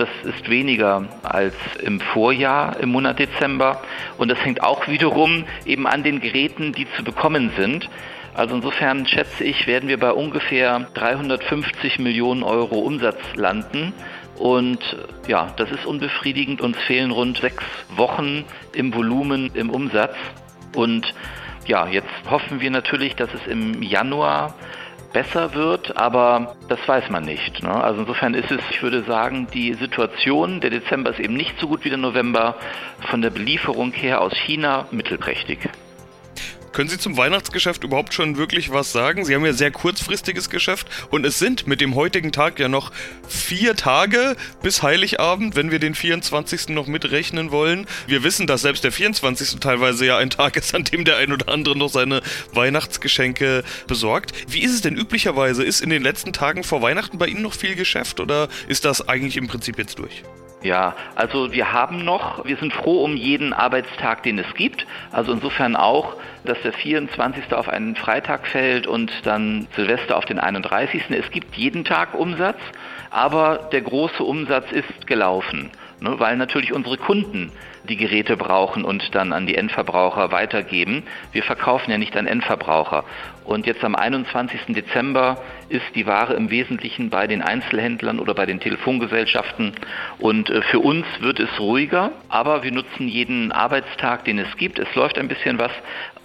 Das 0.00 0.09
ist 0.25 0.49
weniger 0.49 1.04
als 1.25 1.54
im 1.78 2.00
Vorjahr 2.00 2.80
im 2.80 2.88
Monat 2.88 3.19
Dezember. 3.19 3.83
Und 4.16 4.30
das 4.30 4.42
hängt 4.42 4.62
auch 4.62 4.88
wiederum 4.88 5.45
eben 5.66 5.87
an 5.87 6.02
den 6.02 6.21
Geräten, 6.21 6.73
die 6.73 6.87
zu 6.97 7.04
bekommen 7.04 7.52
sind. 7.59 7.90
Also 8.33 8.54
insofern 8.54 9.07
schätze 9.07 9.45
ich, 9.45 9.66
werden 9.66 9.90
wir 9.90 10.00
bei 10.00 10.11
ungefähr 10.12 10.88
350 10.95 11.99
Millionen 11.99 12.42
Euro 12.42 12.78
Umsatz 12.78 13.21
landen. 13.35 13.92
Und 14.38 14.78
ja, 15.28 15.52
das 15.59 15.71
ist 15.71 15.85
unbefriedigend. 15.85 16.62
Uns 16.62 16.78
fehlen 16.78 17.11
rund 17.11 17.37
sechs 17.37 17.64
Wochen 17.95 18.47
im 18.73 18.95
Volumen, 18.95 19.50
im 19.52 19.69
Umsatz. 19.69 20.16
Und 20.75 21.12
ja, 21.66 21.87
jetzt 21.88 22.09
hoffen 22.30 22.62
wir 22.62 22.71
natürlich, 22.71 23.16
dass 23.16 23.28
es 23.35 23.47
im 23.47 23.83
Januar 23.83 24.54
besser 25.12 25.55
wird, 25.55 25.97
aber 25.97 26.57
das 26.69 26.79
weiß 26.87 27.11
man 27.11 27.25
nicht. 27.25 27.62
Ne? 27.62 27.73
Also 27.73 28.00
insofern 28.00 28.35
ist 28.35 28.50
es, 28.50 28.61
ich 28.71 28.83
würde 28.83 29.02
sagen, 29.02 29.47
die 29.52 29.75
Situation, 29.75 30.61
der 30.61 30.71
Dezember 30.71 31.11
ist 31.11 31.21
eben 31.21 31.35
nicht 31.35 31.59
so 31.59 31.69
gut 31.69 31.85
wie 31.85 31.90
der 31.90 31.99
November, 31.99 32.57
von 33.11 33.23
der 33.23 33.31
Belieferung 33.31 33.93
her 33.93 34.21
aus 34.21 34.35
China 34.35 34.87
mittelprächtig. 34.90 35.69
Können 36.80 36.88
Sie 36.88 36.96
zum 36.96 37.18
Weihnachtsgeschäft 37.18 37.84
überhaupt 37.84 38.14
schon 38.14 38.38
wirklich 38.38 38.72
was 38.72 38.90
sagen? 38.90 39.26
Sie 39.26 39.34
haben 39.34 39.44
ja 39.44 39.52
sehr 39.52 39.70
kurzfristiges 39.70 40.49
Geschäft 40.49 40.87
und 41.10 41.26
es 41.26 41.38
sind 41.38 41.66
mit 41.66 41.82
dem 41.82 41.94
heutigen 41.94 42.32
Tag 42.32 42.58
ja 42.58 42.68
noch 42.68 42.90
vier 43.28 43.76
Tage 43.76 44.34
bis 44.62 44.82
Heiligabend, 44.82 45.56
wenn 45.56 45.70
wir 45.70 45.78
den 45.78 45.94
24. 45.94 46.70
noch 46.70 46.87
mitrechnen 46.87 47.50
wollen. 47.50 47.87
Wir 48.06 48.22
wissen, 48.22 48.46
dass 48.46 48.62
selbst 48.62 48.82
der 48.82 48.92
24. 48.92 49.60
teilweise 49.60 50.06
ja 50.06 50.16
ein 50.16 50.30
Tag 50.30 50.56
ist, 50.56 50.75
an 50.75 50.84
dem 50.84 51.04
der 51.04 51.18
ein 51.18 51.34
oder 51.34 51.52
andere 51.52 51.76
noch 51.76 51.90
seine 51.90 52.22
Weihnachtsgeschenke 52.54 53.62
besorgt. 53.87 54.32
Wie 54.49 54.60
ist 54.60 54.72
es 54.72 54.80
denn 54.80 54.96
üblicherweise? 54.96 55.62
Ist 55.62 55.82
in 55.82 55.90
den 55.90 56.02
letzten 56.02 56.32
Tagen 56.32 56.64
vor 56.64 56.80
Weihnachten 56.80 57.18
bei 57.18 57.26
Ihnen 57.26 57.42
noch 57.42 57.52
viel 57.52 57.75
Geschäft 57.75 58.20
oder 58.20 58.49
ist 58.68 58.87
das 58.87 59.06
eigentlich 59.06 59.37
im 59.37 59.49
Prinzip 59.49 59.76
jetzt 59.76 59.99
durch? 59.99 60.22
Ja, 60.62 60.95
also 61.14 61.52
wir 61.52 61.73
haben 61.73 62.05
noch, 62.05 62.45
wir 62.45 62.57
sind 62.59 62.75
froh 62.75 63.02
um 63.02 63.17
jeden 63.17 63.55
Arbeitstag, 63.55 64.23
den 64.25 64.38
es 64.38 64.55
gibt. 64.55 64.87
Also 65.11 65.33
insofern 65.33 65.75
auch, 65.75 66.17
dass 66.45 66.61
der 66.62 66.75
24. 66.75 67.55
auf 67.55 67.69
einen 67.69 67.97
Freitag 67.97 68.47
fällt 68.47 68.87
und 68.87 69.11
dann 69.25 69.67
Silvester 69.75 70.19
auf 70.19 70.26
den 70.26 70.38
31. 70.38 71.05
Es 71.11 71.31
gibt 71.31 71.57
jeden 71.57 71.85
Tag 71.85 72.14
Umsatz, 72.14 72.59
aber 73.11 73.71
der 73.73 73.81
große 73.81 74.23
Umsatz 74.23 74.71
ist 74.71 75.07
gelaufen, 75.07 75.71
ne, 76.00 76.19
weil 76.19 76.37
natürlich 76.37 76.73
unsere 76.73 76.97
Kunden 76.97 77.52
die 77.88 77.97
Geräte 77.97 78.37
brauchen 78.37 78.85
und 78.85 79.14
dann 79.14 79.33
an 79.33 79.47
die 79.47 79.54
Endverbraucher 79.54 80.33
weitergeben. 80.33 81.02
Wir 81.33 81.42
verkaufen 81.42 81.90
ja 81.90 81.99
nicht 81.99 82.16
an 82.16 82.26
Endverbraucher. 82.26 83.04
Und 83.45 83.66
jetzt 83.66 83.83
am 83.83 83.95
21. 83.95 84.61
Dezember 84.69 85.38
ist 85.69 85.85
die 85.95 86.07
Ware 86.07 86.35
im 86.35 86.50
Wesentlichen 86.50 87.11
bei 87.11 87.26
den 87.26 87.42
Einzelhändlern 87.42 88.21
oder 88.21 88.35
bei 88.35 88.47
den 88.47 88.61
Telefongesellschaften. 88.61 89.73
Und 90.19 90.50
äh, 90.50 90.62
für 90.62 90.80
uns 90.80 91.07
wird 91.21 91.40
es 91.40 91.59
ruhiger, 91.59 92.12
aber 92.28 92.62
wir 92.62 92.73
nutzen 92.73 93.09
jeden 93.09 93.52
Arbeitstag, 93.52 94.25
den 94.25 94.38
es 94.38 94.57
gibt. 94.57 94.78
Es 94.78 94.95
läuft 94.95 95.19
ein 95.19 95.28
bisschen 95.28 95.59
was, 95.59 95.73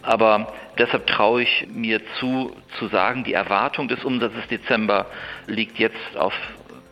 aber 0.01 0.53
deshalb 0.77 1.07
traue 1.07 1.41
ich 1.41 1.67
mir 1.73 1.99
zu, 2.19 2.55
zu 2.77 2.87
sagen, 2.87 3.23
die 3.23 3.33
Erwartung 3.33 3.87
des 3.87 4.03
Umsatzes 4.03 4.47
Dezember 4.49 5.07
liegt 5.47 5.79
jetzt 5.79 6.15
auf 6.15 6.33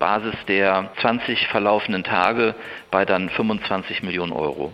Basis 0.04 0.36
der 0.50 0.90
20 1.00 1.48
verlaufenden 1.48 2.04
Tage 2.04 2.56
bei 2.92 3.06
dann 3.06 3.30
25 3.30 4.04
Millionen 4.04 4.34
Euro. 4.34 4.74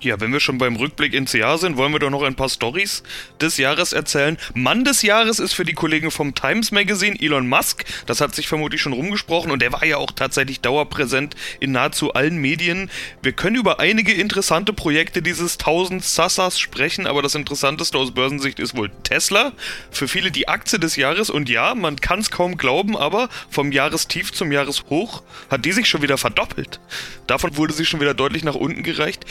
Ja, 0.00 0.20
wenn 0.20 0.32
wir 0.32 0.38
schon 0.38 0.58
beim 0.58 0.76
Rückblick 0.76 1.12
ins 1.12 1.32
Jahr 1.32 1.58
sind, 1.58 1.76
wollen 1.76 1.92
wir 1.92 1.98
doch 1.98 2.10
noch 2.10 2.22
ein 2.22 2.36
paar 2.36 2.48
Stories 2.48 3.02
des 3.40 3.56
Jahres 3.56 3.92
erzählen. 3.92 4.38
Mann 4.54 4.84
des 4.84 5.02
Jahres 5.02 5.40
ist 5.40 5.54
für 5.54 5.64
die 5.64 5.72
Kollegen 5.72 6.12
vom 6.12 6.36
Times 6.36 6.70
Magazine 6.70 7.20
Elon 7.20 7.48
Musk. 7.48 7.84
Das 8.06 8.20
hat 8.20 8.32
sich 8.32 8.46
vermutlich 8.46 8.80
schon 8.80 8.92
rumgesprochen 8.92 9.50
und 9.50 9.60
der 9.60 9.72
war 9.72 9.84
ja 9.84 9.96
auch 9.96 10.12
tatsächlich 10.12 10.60
dauerpräsent 10.60 11.34
in 11.58 11.72
nahezu 11.72 12.14
allen 12.14 12.36
Medien. 12.36 12.92
Wir 13.22 13.32
können 13.32 13.56
über 13.56 13.80
einige 13.80 14.12
interessante 14.12 14.72
Projekte 14.72 15.20
dieses 15.20 15.58
1000 15.58 16.04
Sassas 16.04 16.60
sprechen, 16.60 17.08
aber 17.08 17.20
das 17.20 17.34
Interessanteste 17.34 17.98
aus 17.98 18.12
Börsensicht 18.12 18.60
ist 18.60 18.76
wohl 18.76 18.92
Tesla. 19.02 19.50
Für 19.90 20.06
viele 20.06 20.30
die 20.30 20.46
Aktie 20.46 20.78
des 20.78 20.94
Jahres 20.94 21.28
und 21.28 21.48
ja, 21.48 21.74
man 21.74 21.96
kann 21.96 22.20
es 22.20 22.30
kaum 22.30 22.56
glauben, 22.56 22.96
aber 22.96 23.28
vom 23.50 23.72
Jahrestief 23.72 24.32
zum 24.32 24.52
Jahreshoch 24.52 25.24
hat 25.50 25.64
die 25.64 25.72
sich 25.72 25.88
schon 25.88 26.02
wieder 26.02 26.18
verdoppelt. 26.18 26.78
Davon 27.26 27.56
wurde 27.56 27.72
sie 27.72 27.84
schon 27.84 28.00
wieder 28.00 28.14
deutlich 28.14 28.44
nach 28.44 28.54
unten 28.54 28.84
gereicht. 28.84 29.24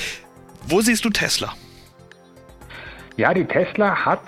Wo 0.70 0.82
siehst 0.82 1.06
du 1.06 1.10
Tesla? 1.10 1.54
Ja, 3.16 3.34
die 3.34 3.46
Tesla 3.46 4.06
hat 4.06 4.22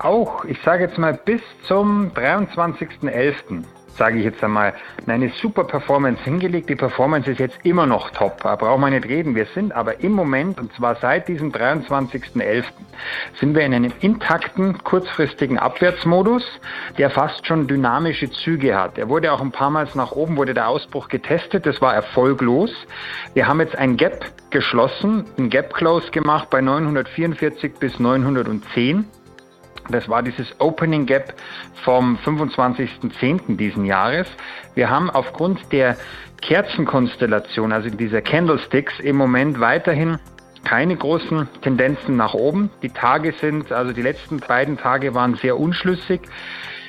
auch, 0.00 0.44
ich 0.44 0.58
sage 0.64 0.84
jetzt 0.84 0.98
mal, 0.98 1.14
bis 1.14 1.40
zum 1.68 2.10
23.11 2.14 3.64
sage 3.96 4.18
ich 4.18 4.24
jetzt 4.24 4.42
einmal, 4.42 4.74
eine 5.06 5.30
super 5.40 5.64
Performance 5.64 6.22
hingelegt. 6.22 6.68
Die 6.68 6.74
Performance 6.74 7.30
ist 7.30 7.38
jetzt 7.38 7.58
immer 7.62 7.86
noch 7.86 8.10
top, 8.10 8.38
brauchen 8.38 8.80
wir 8.80 8.90
nicht 8.90 9.06
reden. 9.06 9.34
Wir 9.34 9.46
sind 9.46 9.72
aber 9.72 10.00
im 10.00 10.12
Moment, 10.12 10.58
und 10.58 10.72
zwar 10.74 10.96
seit 10.96 11.28
diesem 11.28 11.52
23.11., 11.52 12.64
sind 13.38 13.54
wir 13.54 13.62
in 13.62 13.74
einem 13.74 13.92
intakten, 14.00 14.82
kurzfristigen 14.82 15.58
Abwärtsmodus, 15.58 16.44
der 16.98 17.10
fast 17.10 17.46
schon 17.46 17.66
dynamische 17.66 18.30
Züge 18.30 18.78
hat. 18.78 18.98
Er 18.98 19.08
wurde 19.08 19.32
auch 19.32 19.40
ein 19.40 19.52
paar 19.52 19.70
Mal 19.70 19.84
nach 19.94 20.12
oben, 20.12 20.36
wurde 20.36 20.54
der 20.54 20.68
Ausbruch 20.68 21.08
getestet, 21.08 21.66
das 21.66 21.80
war 21.82 21.94
erfolglos. 21.94 22.70
Wir 23.34 23.46
haben 23.46 23.60
jetzt 23.60 23.76
ein 23.76 23.96
Gap 23.96 24.24
geschlossen, 24.50 25.24
ein 25.38 25.50
Gap 25.50 25.74
Close 25.74 26.10
gemacht 26.10 26.48
bei 26.50 26.60
944 26.60 27.74
bis 27.74 27.98
910. 27.98 29.06
Das 29.90 30.08
war 30.08 30.22
dieses 30.22 30.58
Opening 30.60 31.06
Gap 31.06 31.34
vom 31.82 32.16
25.10. 32.24 33.56
diesen 33.56 33.84
Jahres. 33.84 34.26
Wir 34.74 34.88
haben 34.88 35.10
aufgrund 35.10 35.72
der 35.72 35.96
Kerzenkonstellation, 36.40 37.72
also 37.72 37.90
dieser 37.90 38.22
Candlesticks, 38.22 38.98
im 39.00 39.16
Moment 39.16 39.60
weiterhin 39.60 40.18
keine 40.64 40.96
großen 40.96 41.48
Tendenzen 41.60 42.16
nach 42.16 42.34
oben. 42.34 42.70
Die 42.82 42.88
Tage 42.88 43.34
sind, 43.40 43.70
also 43.70 43.92
die 43.92 44.02
letzten 44.02 44.40
beiden 44.40 44.78
Tage 44.78 45.14
waren 45.14 45.34
sehr 45.36 45.58
unschlüssig. 45.58 46.22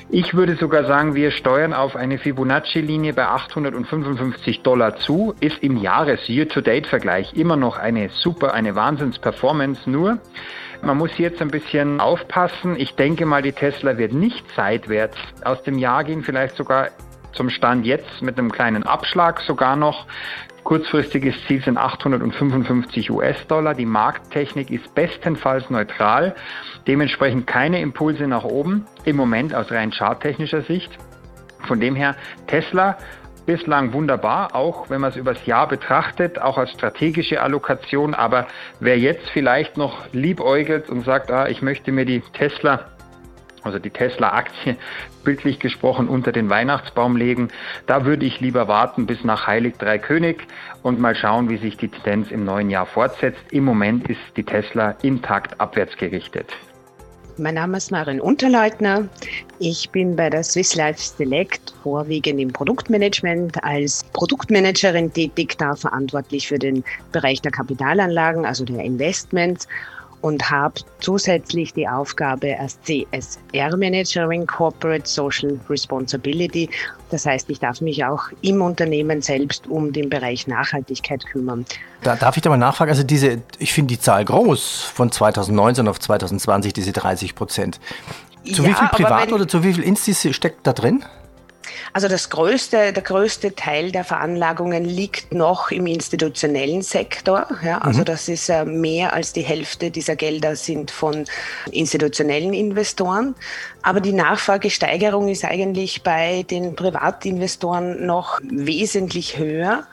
Ich 0.09 0.35
würde 0.35 0.55
sogar 0.55 0.85
sagen, 0.85 1.15
wir 1.15 1.31
steuern 1.31 1.73
auf 1.73 1.95
eine 1.95 2.19
Fibonacci-Linie 2.19 3.13
bei 3.13 3.25
855 3.25 4.61
Dollar 4.61 4.97
zu. 4.97 5.33
Ist 5.39 5.63
im 5.63 5.77
Jahres-Year-to-Date-Vergleich 5.77 7.33
immer 7.33 7.55
noch 7.55 7.79
eine 7.79 8.09
super, 8.09 8.53
eine 8.53 8.75
Wahnsinns-Performance. 8.75 9.89
Nur 9.89 10.19
man 10.81 10.97
muss 10.97 11.17
jetzt 11.17 11.41
ein 11.41 11.49
bisschen 11.49 11.99
aufpassen. 11.99 12.75
Ich 12.77 12.95
denke 12.95 13.25
mal, 13.25 13.41
die 13.41 13.51
Tesla 13.51 13.97
wird 13.97 14.13
nicht 14.13 14.45
seitwärts 14.55 15.17
aus 15.43 15.63
dem 15.63 15.77
Jahr 15.77 16.03
gehen, 16.03 16.23
vielleicht 16.23 16.55
sogar 16.55 16.89
zum 17.33 17.49
Stand 17.49 17.85
jetzt 17.85 18.21
mit 18.21 18.37
einem 18.37 18.51
kleinen 18.51 18.83
Abschlag 18.83 19.41
sogar 19.41 19.75
noch. 19.75 20.07
Kurzfristiges 20.63 21.35
Ziel 21.45 21.61
sind 21.61 21.77
855 21.77 23.11
US-Dollar. 23.11 23.75
Die 23.75 23.85
Markttechnik 23.85 24.71
ist 24.71 24.95
bestenfalls 24.95 25.69
neutral. 25.69 26.33
Dementsprechend 26.87 27.45
keine 27.45 27.81
Impulse 27.81 28.27
nach 28.27 28.45
oben. 28.45 28.85
Im 29.03 29.15
Moment 29.15 29.53
aus 29.53 29.71
rein 29.71 29.91
charttechnischer 29.91 30.63
Sicht. 30.63 30.91
Von 31.67 31.79
dem 31.79 31.95
her 31.95 32.15
Tesla 32.47 32.97
bislang 33.45 33.93
wunderbar, 33.93 34.55
auch 34.55 34.89
wenn 34.89 35.01
man 35.01 35.11
es 35.11 35.15
übers 35.15 35.45
Jahr 35.45 35.67
betrachtet, 35.67 36.39
auch 36.39 36.57
als 36.57 36.71
strategische 36.71 37.41
Allokation. 37.41 38.13
Aber 38.13 38.47
wer 38.79 38.97
jetzt 38.97 39.29
vielleicht 39.29 39.77
noch 39.77 40.05
liebäugelt 40.13 40.89
und 40.89 41.03
sagt, 41.05 41.31
ah, 41.31 41.47
ich 41.47 41.61
möchte 41.61 41.91
mir 41.91 42.05
die 42.05 42.21
Tesla 42.33 42.85
also 43.65 43.79
die 43.79 43.89
Tesla-Aktie, 43.89 44.77
bildlich 45.23 45.59
gesprochen, 45.59 46.07
unter 46.07 46.31
den 46.31 46.49
Weihnachtsbaum 46.49 47.17
legen. 47.17 47.49
Da 47.87 48.05
würde 48.05 48.25
ich 48.25 48.39
lieber 48.39 48.67
warten 48.67 49.07
bis 49.07 49.23
nach 49.23 49.47
Heilig 49.47 49.77
Drei 49.77 49.97
König 49.97 50.47
und 50.83 50.99
mal 50.99 51.15
schauen, 51.15 51.49
wie 51.49 51.57
sich 51.57 51.75
die 51.75 51.89
Tendenz 51.89 52.29
im 52.29 52.45
neuen 52.45 52.69
Jahr 52.69 52.85
fortsetzt. 52.85 53.41
Im 53.51 53.65
Moment 53.65 54.07
ist 54.07 54.21
die 54.37 54.43
Tesla 54.43 54.95
intakt 55.01 55.59
abwärts 55.59 55.97
gerichtet. 55.97 56.53
Mein 57.37 57.55
Name 57.55 57.75
ist 57.75 57.91
Marin 57.91 58.21
Unterleutner. 58.21 59.09
Ich 59.59 59.89
bin 59.89 60.15
bei 60.15 60.29
der 60.29 60.41
Swiss 60.41 60.73
Life 60.73 61.01
Select 61.01 61.73
vorwiegend 61.83 62.39
im 62.39 62.53
Produktmanagement 62.53 63.61
als 63.61 64.05
Produktmanagerin 64.13 65.11
tätig, 65.11 65.57
da 65.57 65.75
verantwortlich 65.75 66.47
für 66.47 66.57
den 66.57 66.85
Bereich 67.11 67.41
der 67.41 67.51
Kapitalanlagen, 67.51 68.45
also 68.45 68.63
der 68.63 68.79
Investments 68.85 69.67
und 70.25 70.49
habe 70.49 70.81
zusätzlich 71.01 71.71
die 71.75 71.87
Aufgabe 71.87 72.57
als 72.59 72.79
CSR-Managerin 72.81 74.47
Corporate 74.47 75.07
Social 75.07 75.59
Responsibility. 75.69 76.67
Das 77.11 77.27
heißt, 77.27 77.47
ich 77.51 77.59
darf 77.59 77.79
mich 77.79 78.03
auch 78.03 78.23
im 78.41 78.63
Unternehmen 78.63 79.21
selbst 79.21 79.67
um 79.67 79.93
den 79.93 80.09
Bereich 80.09 80.47
Nachhaltigkeit 80.47 81.23
kümmern. 81.27 81.63
Da 82.01 82.15
darf 82.15 82.37
ich 82.37 82.41
da 82.41 82.49
mal 82.49 82.57
nachfragen, 82.57 82.89
also 82.89 83.03
diese, 83.03 83.43
ich 83.59 83.71
finde 83.71 83.93
die 83.93 83.99
Zahl 83.99 84.25
groß 84.25 84.81
von 84.95 85.11
2019 85.11 85.87
auf 85.87 85.99
2020, 85.99 86.73
diese 86.73 86.91
30 86.91 87.35
Prozent. 87.35 87.79
Zu 88.51 88.63
ja, 88.63 88.69
wie 88.69 88.73
viel 88.73 88.87
Privat 88.87 89.31
oder 89.31 89.47
zu 89.47 89.63
wie 89.63 89.75
viel 89.75 89.83
Instis 89.83 90.27
steckt 90.31 90.65
da 90.65 90.73
drin? 90.73 91.05
Also 91.93 92.07
das 92.07 92.29
größte, 92.29 92.93
der 92.93 93.03
größte 93.03 93.55
Teil 93.55 93.91
der 93.91 94.03
Veranlagungen 94.03 94.85
liegt 94.85 95.33
noch 95.33 95.71
im 95.71 95.87
institutionellen 95.87 96.81
Sektor. 96.81 97.47
Ja, 97.63 97.79
also 97.79 98.01
mhm. 98.01 98.05
das 98.05 98.27
ist 98.27 98.49
äh, 98.49 98.65
mehr 98.65 99.13
als 99.13 99.33
die 99.33 99.41
Hälfte 99.41 99.91
dieser 99.91 100.15
Gelder 100.15 100.55
sind 100.55 100.91
von 100.91 101.25
institutionellen 101.71 102.53
Investoren. 102.53 103.35
Aber 103.81 104.01
die 104.01 104.13
Nachfragesteigerung 104.13 105.29
ist 105.29 105.45
eigentlich 105.45 106.03
bei 106.03 106.43
den 106.43 106.75
Privatinvestoren 106.75 108.05
noch 108.05 108.39
wesentlich 108.43 109.37
höher. 109.37 109.87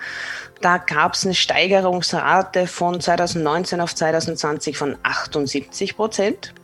Da 0.60 0.78
gab 0.78 1.14
es 1.14 1.24
eine 1.24 1.34
Steigerungsrate 1.34 2.66
von 2.66 3.00
2019 3.00 3.80
auf 3.80 3.94
2020 3.94 4.76
von 4.76 4.96
78 5.02 5.96
Prozent. 5.96 6.54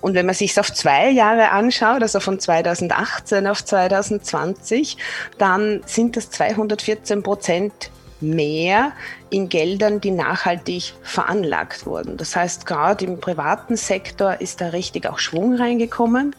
Und 0.00 0.14
wenn 0.14 0.26
man 0.26 0.34
sich 0.34 0.58
auf 0.58 0.72
zwei 0.72 1.10
Jahre 1.10 1.50
anschaut, 1.50 2.02
also 2.02 2.20
von 2.20 2.38
2018 2.38 3.46
auf 3.46 3.64
2020, 3.64 4.96
dann 5.38 5.82
sind 5.86 6.16
das 6.16 6.30
214 6.30 7.22
Prozent 7.22 7.90
mehr 8.20 8.92
in 9.30 9.48
Geldern, 9.48 10.00
die 10.00 10.10
nachhaltig 10.10 10.94
veranlagt 11.02 11.86
wurden. 11.86 12.16
Das 12.16 12.34
heißt, 12.34 12.66
gerade 12.66 13.04
im 13.04 13.20
privaten 13.20 13.76
Sektor 13.76 14.40
ist 14.40 14.60
da 14.60 14.68
richtig 14.68 15.06
auch 15.06 15.18
Schwung 15.18 15.54
reingekommen. 15.54 16.34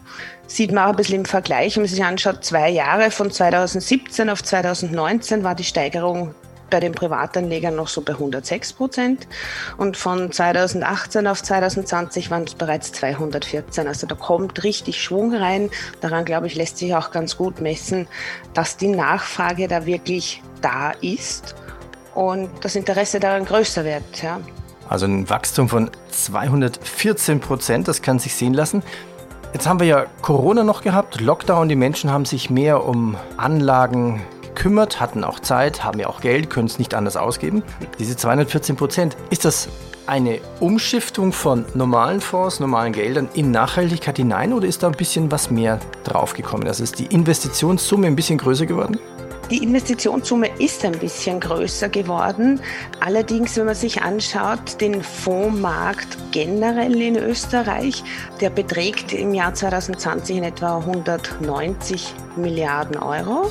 Sieht 0.47 0.71
man 0.71 0.85
auch 0.85 0.89
ein 0.89 0.95
bisschen 0.95 1.19
im 1.19 1.25
Vergleich, 1.25 1.75
wenn 1.75 1.83
man 1.83 1.89
sich 1.89 2.03
anschaut, 2.03 2.43
zwei 2.43 2.69
Jahre 2.69 3.11
von 3.11 3.31
2017 3.31 4.29
auf 4.29 4.43
2019 4.43 5.43
war 5.43 5.55
die 5.55 5.63
Steigerung 5.63 6.33
bei 6.69 6.79
den 6.79 6.93
Privatanlegern 6.93 7.75
noch 7.75 7.87
so 7.87 8.01
bei 8.01 8.13
106 8.13 8.73
Prozent 8.73 9.27
und 9.77 9.97
von 9.97 10.31
2018 10.31 11.27
auf 11.27 11.41
2020 11.43 12.31
waren 12.31 12.43
es 12.43 12.55
bereits 12.55 12.91
214. 12.93 13.87
Also 13.87 14.07
da 14.07 14.15
kommt 14.15 14.63
richtig 14.63 15.01
Schwung 15.01 15.33
rein. 15.35 15.69
Daran, 16.01 16.25
glaube 16.25 16.47
ich, 16.47 16.55
lässt 16.55 16.77
sich 16.77 16.95
auch 16.95 17.11
ganz 17.11 17.37
gut 17.37 17.61
messen, 17.61 18.07
dass 18.53 18.77
die 18.77 18.87
Nachfrage 18.87 19.67
da 19.67 19.85
wirklich 19.85 20.41
da 20.61 20.91
ist 21.01 21.55
und 22.15 22.49
das 22.61 22.75
Interesse 22.75 23.19
daran 23.19 23.45
größer 23.45 23.85
wird. 23.85 24.23
Ja. 24.23 24.39
Also 24.87 25.05
ein 25.05 25.29
Wachstum 25.29 25.69
von 25.69 25.91
214 26.09 27.39
Prozent, 27.39 27.87
das 27.87 28.01
kann 28.01 28.19
sich 28.19 28.35
sehen 28.35 28.53
lassen. 28.53 28.83
Jetzt 29.53 29.67
haben 29.67 29.79
wir 29.79 29.87
ja 29.87 30.05
Corona 30.21 30.63
noch 30.63 30.81
gehabt, 30.81 31.21
Lockdown, 31.21 31.69
die 31.69 31.75
Menschen 31.75 32.11
haben 32.11 32.25
sich 32.25 32.49
mehr 32.49 32.85
um 32.85 33.15
Anlagen 33.37 34.21
gekümmert, 34.59 34.99
hatten 34.99 35.23
auch 35.23 35.39
Zeit, 35.39 35.85
haben 35.85 35.99
ja 35.99 36.07
auch 36.07 36.19
Geld, 36.19 36.49
können 36.49 36.67
es 36.67 36.79
nicht 36.79 36.93
anders 36.93 37.15
ausgeben. 37.15 37.63
Diese 37.97 38.17
214 38.17 38.75
Prozent, 38.75 39.15
ist 39.29 39.45
das 39.45 39.69
eine 40.05 40.41
Umschiftung 40.59 41.31
von 41.31 41.63
normalen 41.75 42.19
Fonds, 42.19 42.59
normalen 42.59 42.91
Geldern 42.91 43.29
in 43.33 43.51
Nachhaltigkeit 43.51 44.17
hinein 44.17 44.51
oder 44.51 44.67
ist 44.67 44.83
da 44.83 44.87
ein 44.87 44.97
bisschen 44.97 45.31
was 45.31 45.49
mehr 45.49 45.79
draufgekommen? 46.03 46.67
Also 46.67 46.83
ist 46.83 46.99
die 46.99 47.05
Investitionssumme 47.05 48.07
ein 48.07 48.17
bisschen 48.17 48.37
größer 48.37 48.65
geworden? 48.65 48.99
Die 49.49 49.63
Investitionssumme 49.63 50.49
ist 50.59 50.83
ein 50.83 50.99
bisschen 50.99 51.39
größer 51.39 51.87
geworden. 51.87 52.59
Allerdings, 52.99 53.55
wenn 53.55 53.65
man 53.65 53.75
sich 53.75 54.01
anschaut, 54.01 54.81
den 54.81 55.01
Fondsmarkt 55.01 56.17
generell 56.31 57.01
in 57.01 57.15
Österreich, 57.15 58.03
der 58.41 58.49
beträgt 58.49 59.13
im 59.13 59.33
Jahr 59.33 59.53
2020 59.53 60.35
in 60.35 60.43
etwa 60.43 60.79
190 60.79 62.13
Milliarden 62.35 62.97
Euro. 62.97 63.49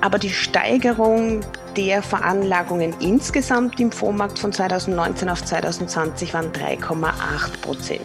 Aber 0.00 0.18
die 0.18 0.30
Steigerung 0.30 1.40
der 1.76 2.02
Veranlagungen 2.02 2.94
insgesamt 3.00 3.78
im 3.80 3.92
Fondsmarkt 3.92 4.38
von 4.38 4.52
2019 4.52 5.28
auf 5.28 5.44
2020 5.44 6.34
waren 6.34 6.52
3,8 6.52 7.60
Prozent. 7.62 8.00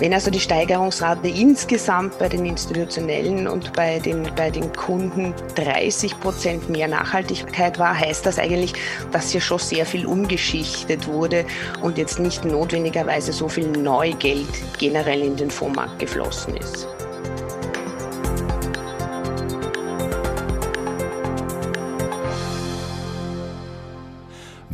Wenn 0.00 0.14
also 0.14 0.30
die 0.30 0.40
Steigerungsrate 0.40 1.28
insgesamt 1.28 2.18
bei 2.18 2.30
den 2.30 2.46
Institutionellen 2.46 3.46
und 3.46 3.74
bei 3.74 3.98
den, 3.98 4.26
bei 4.34 4.48
den 4.48 4.72
Kunden 4.72 5.34
30 5.56 6.18
Prozent 6.20 6.70
mehr 6.70 6.88
Nachhaltigkeit 6.88 7.78
war, 7.78 7.98
heißt 7.98 8.24
das 8.24 8.38
eigentlich, 8.38 8.72
dass 9.12 9.30
hier 9.30 9.42
schon 9.42 9.58
sehr 9.58 9.84
viel 9.84 10.06
umgeschichtet 10.06 11.06
wurde 11.06 11.44
und 11.82 11.98
jetzt 11.98 12.18
nicht 12.18 12.46
notwendigerweise 12.46 13.34
so 13.34 13.46
viel 13.46 13.68
Neugeld 13.68 14.48
generell 14.78 15.20
in 15.20 15.36
den 15.36 15.50
Fondsmarkt 15.50 15.98
geflossen 15.98 16.56
ist. 16.56 16.88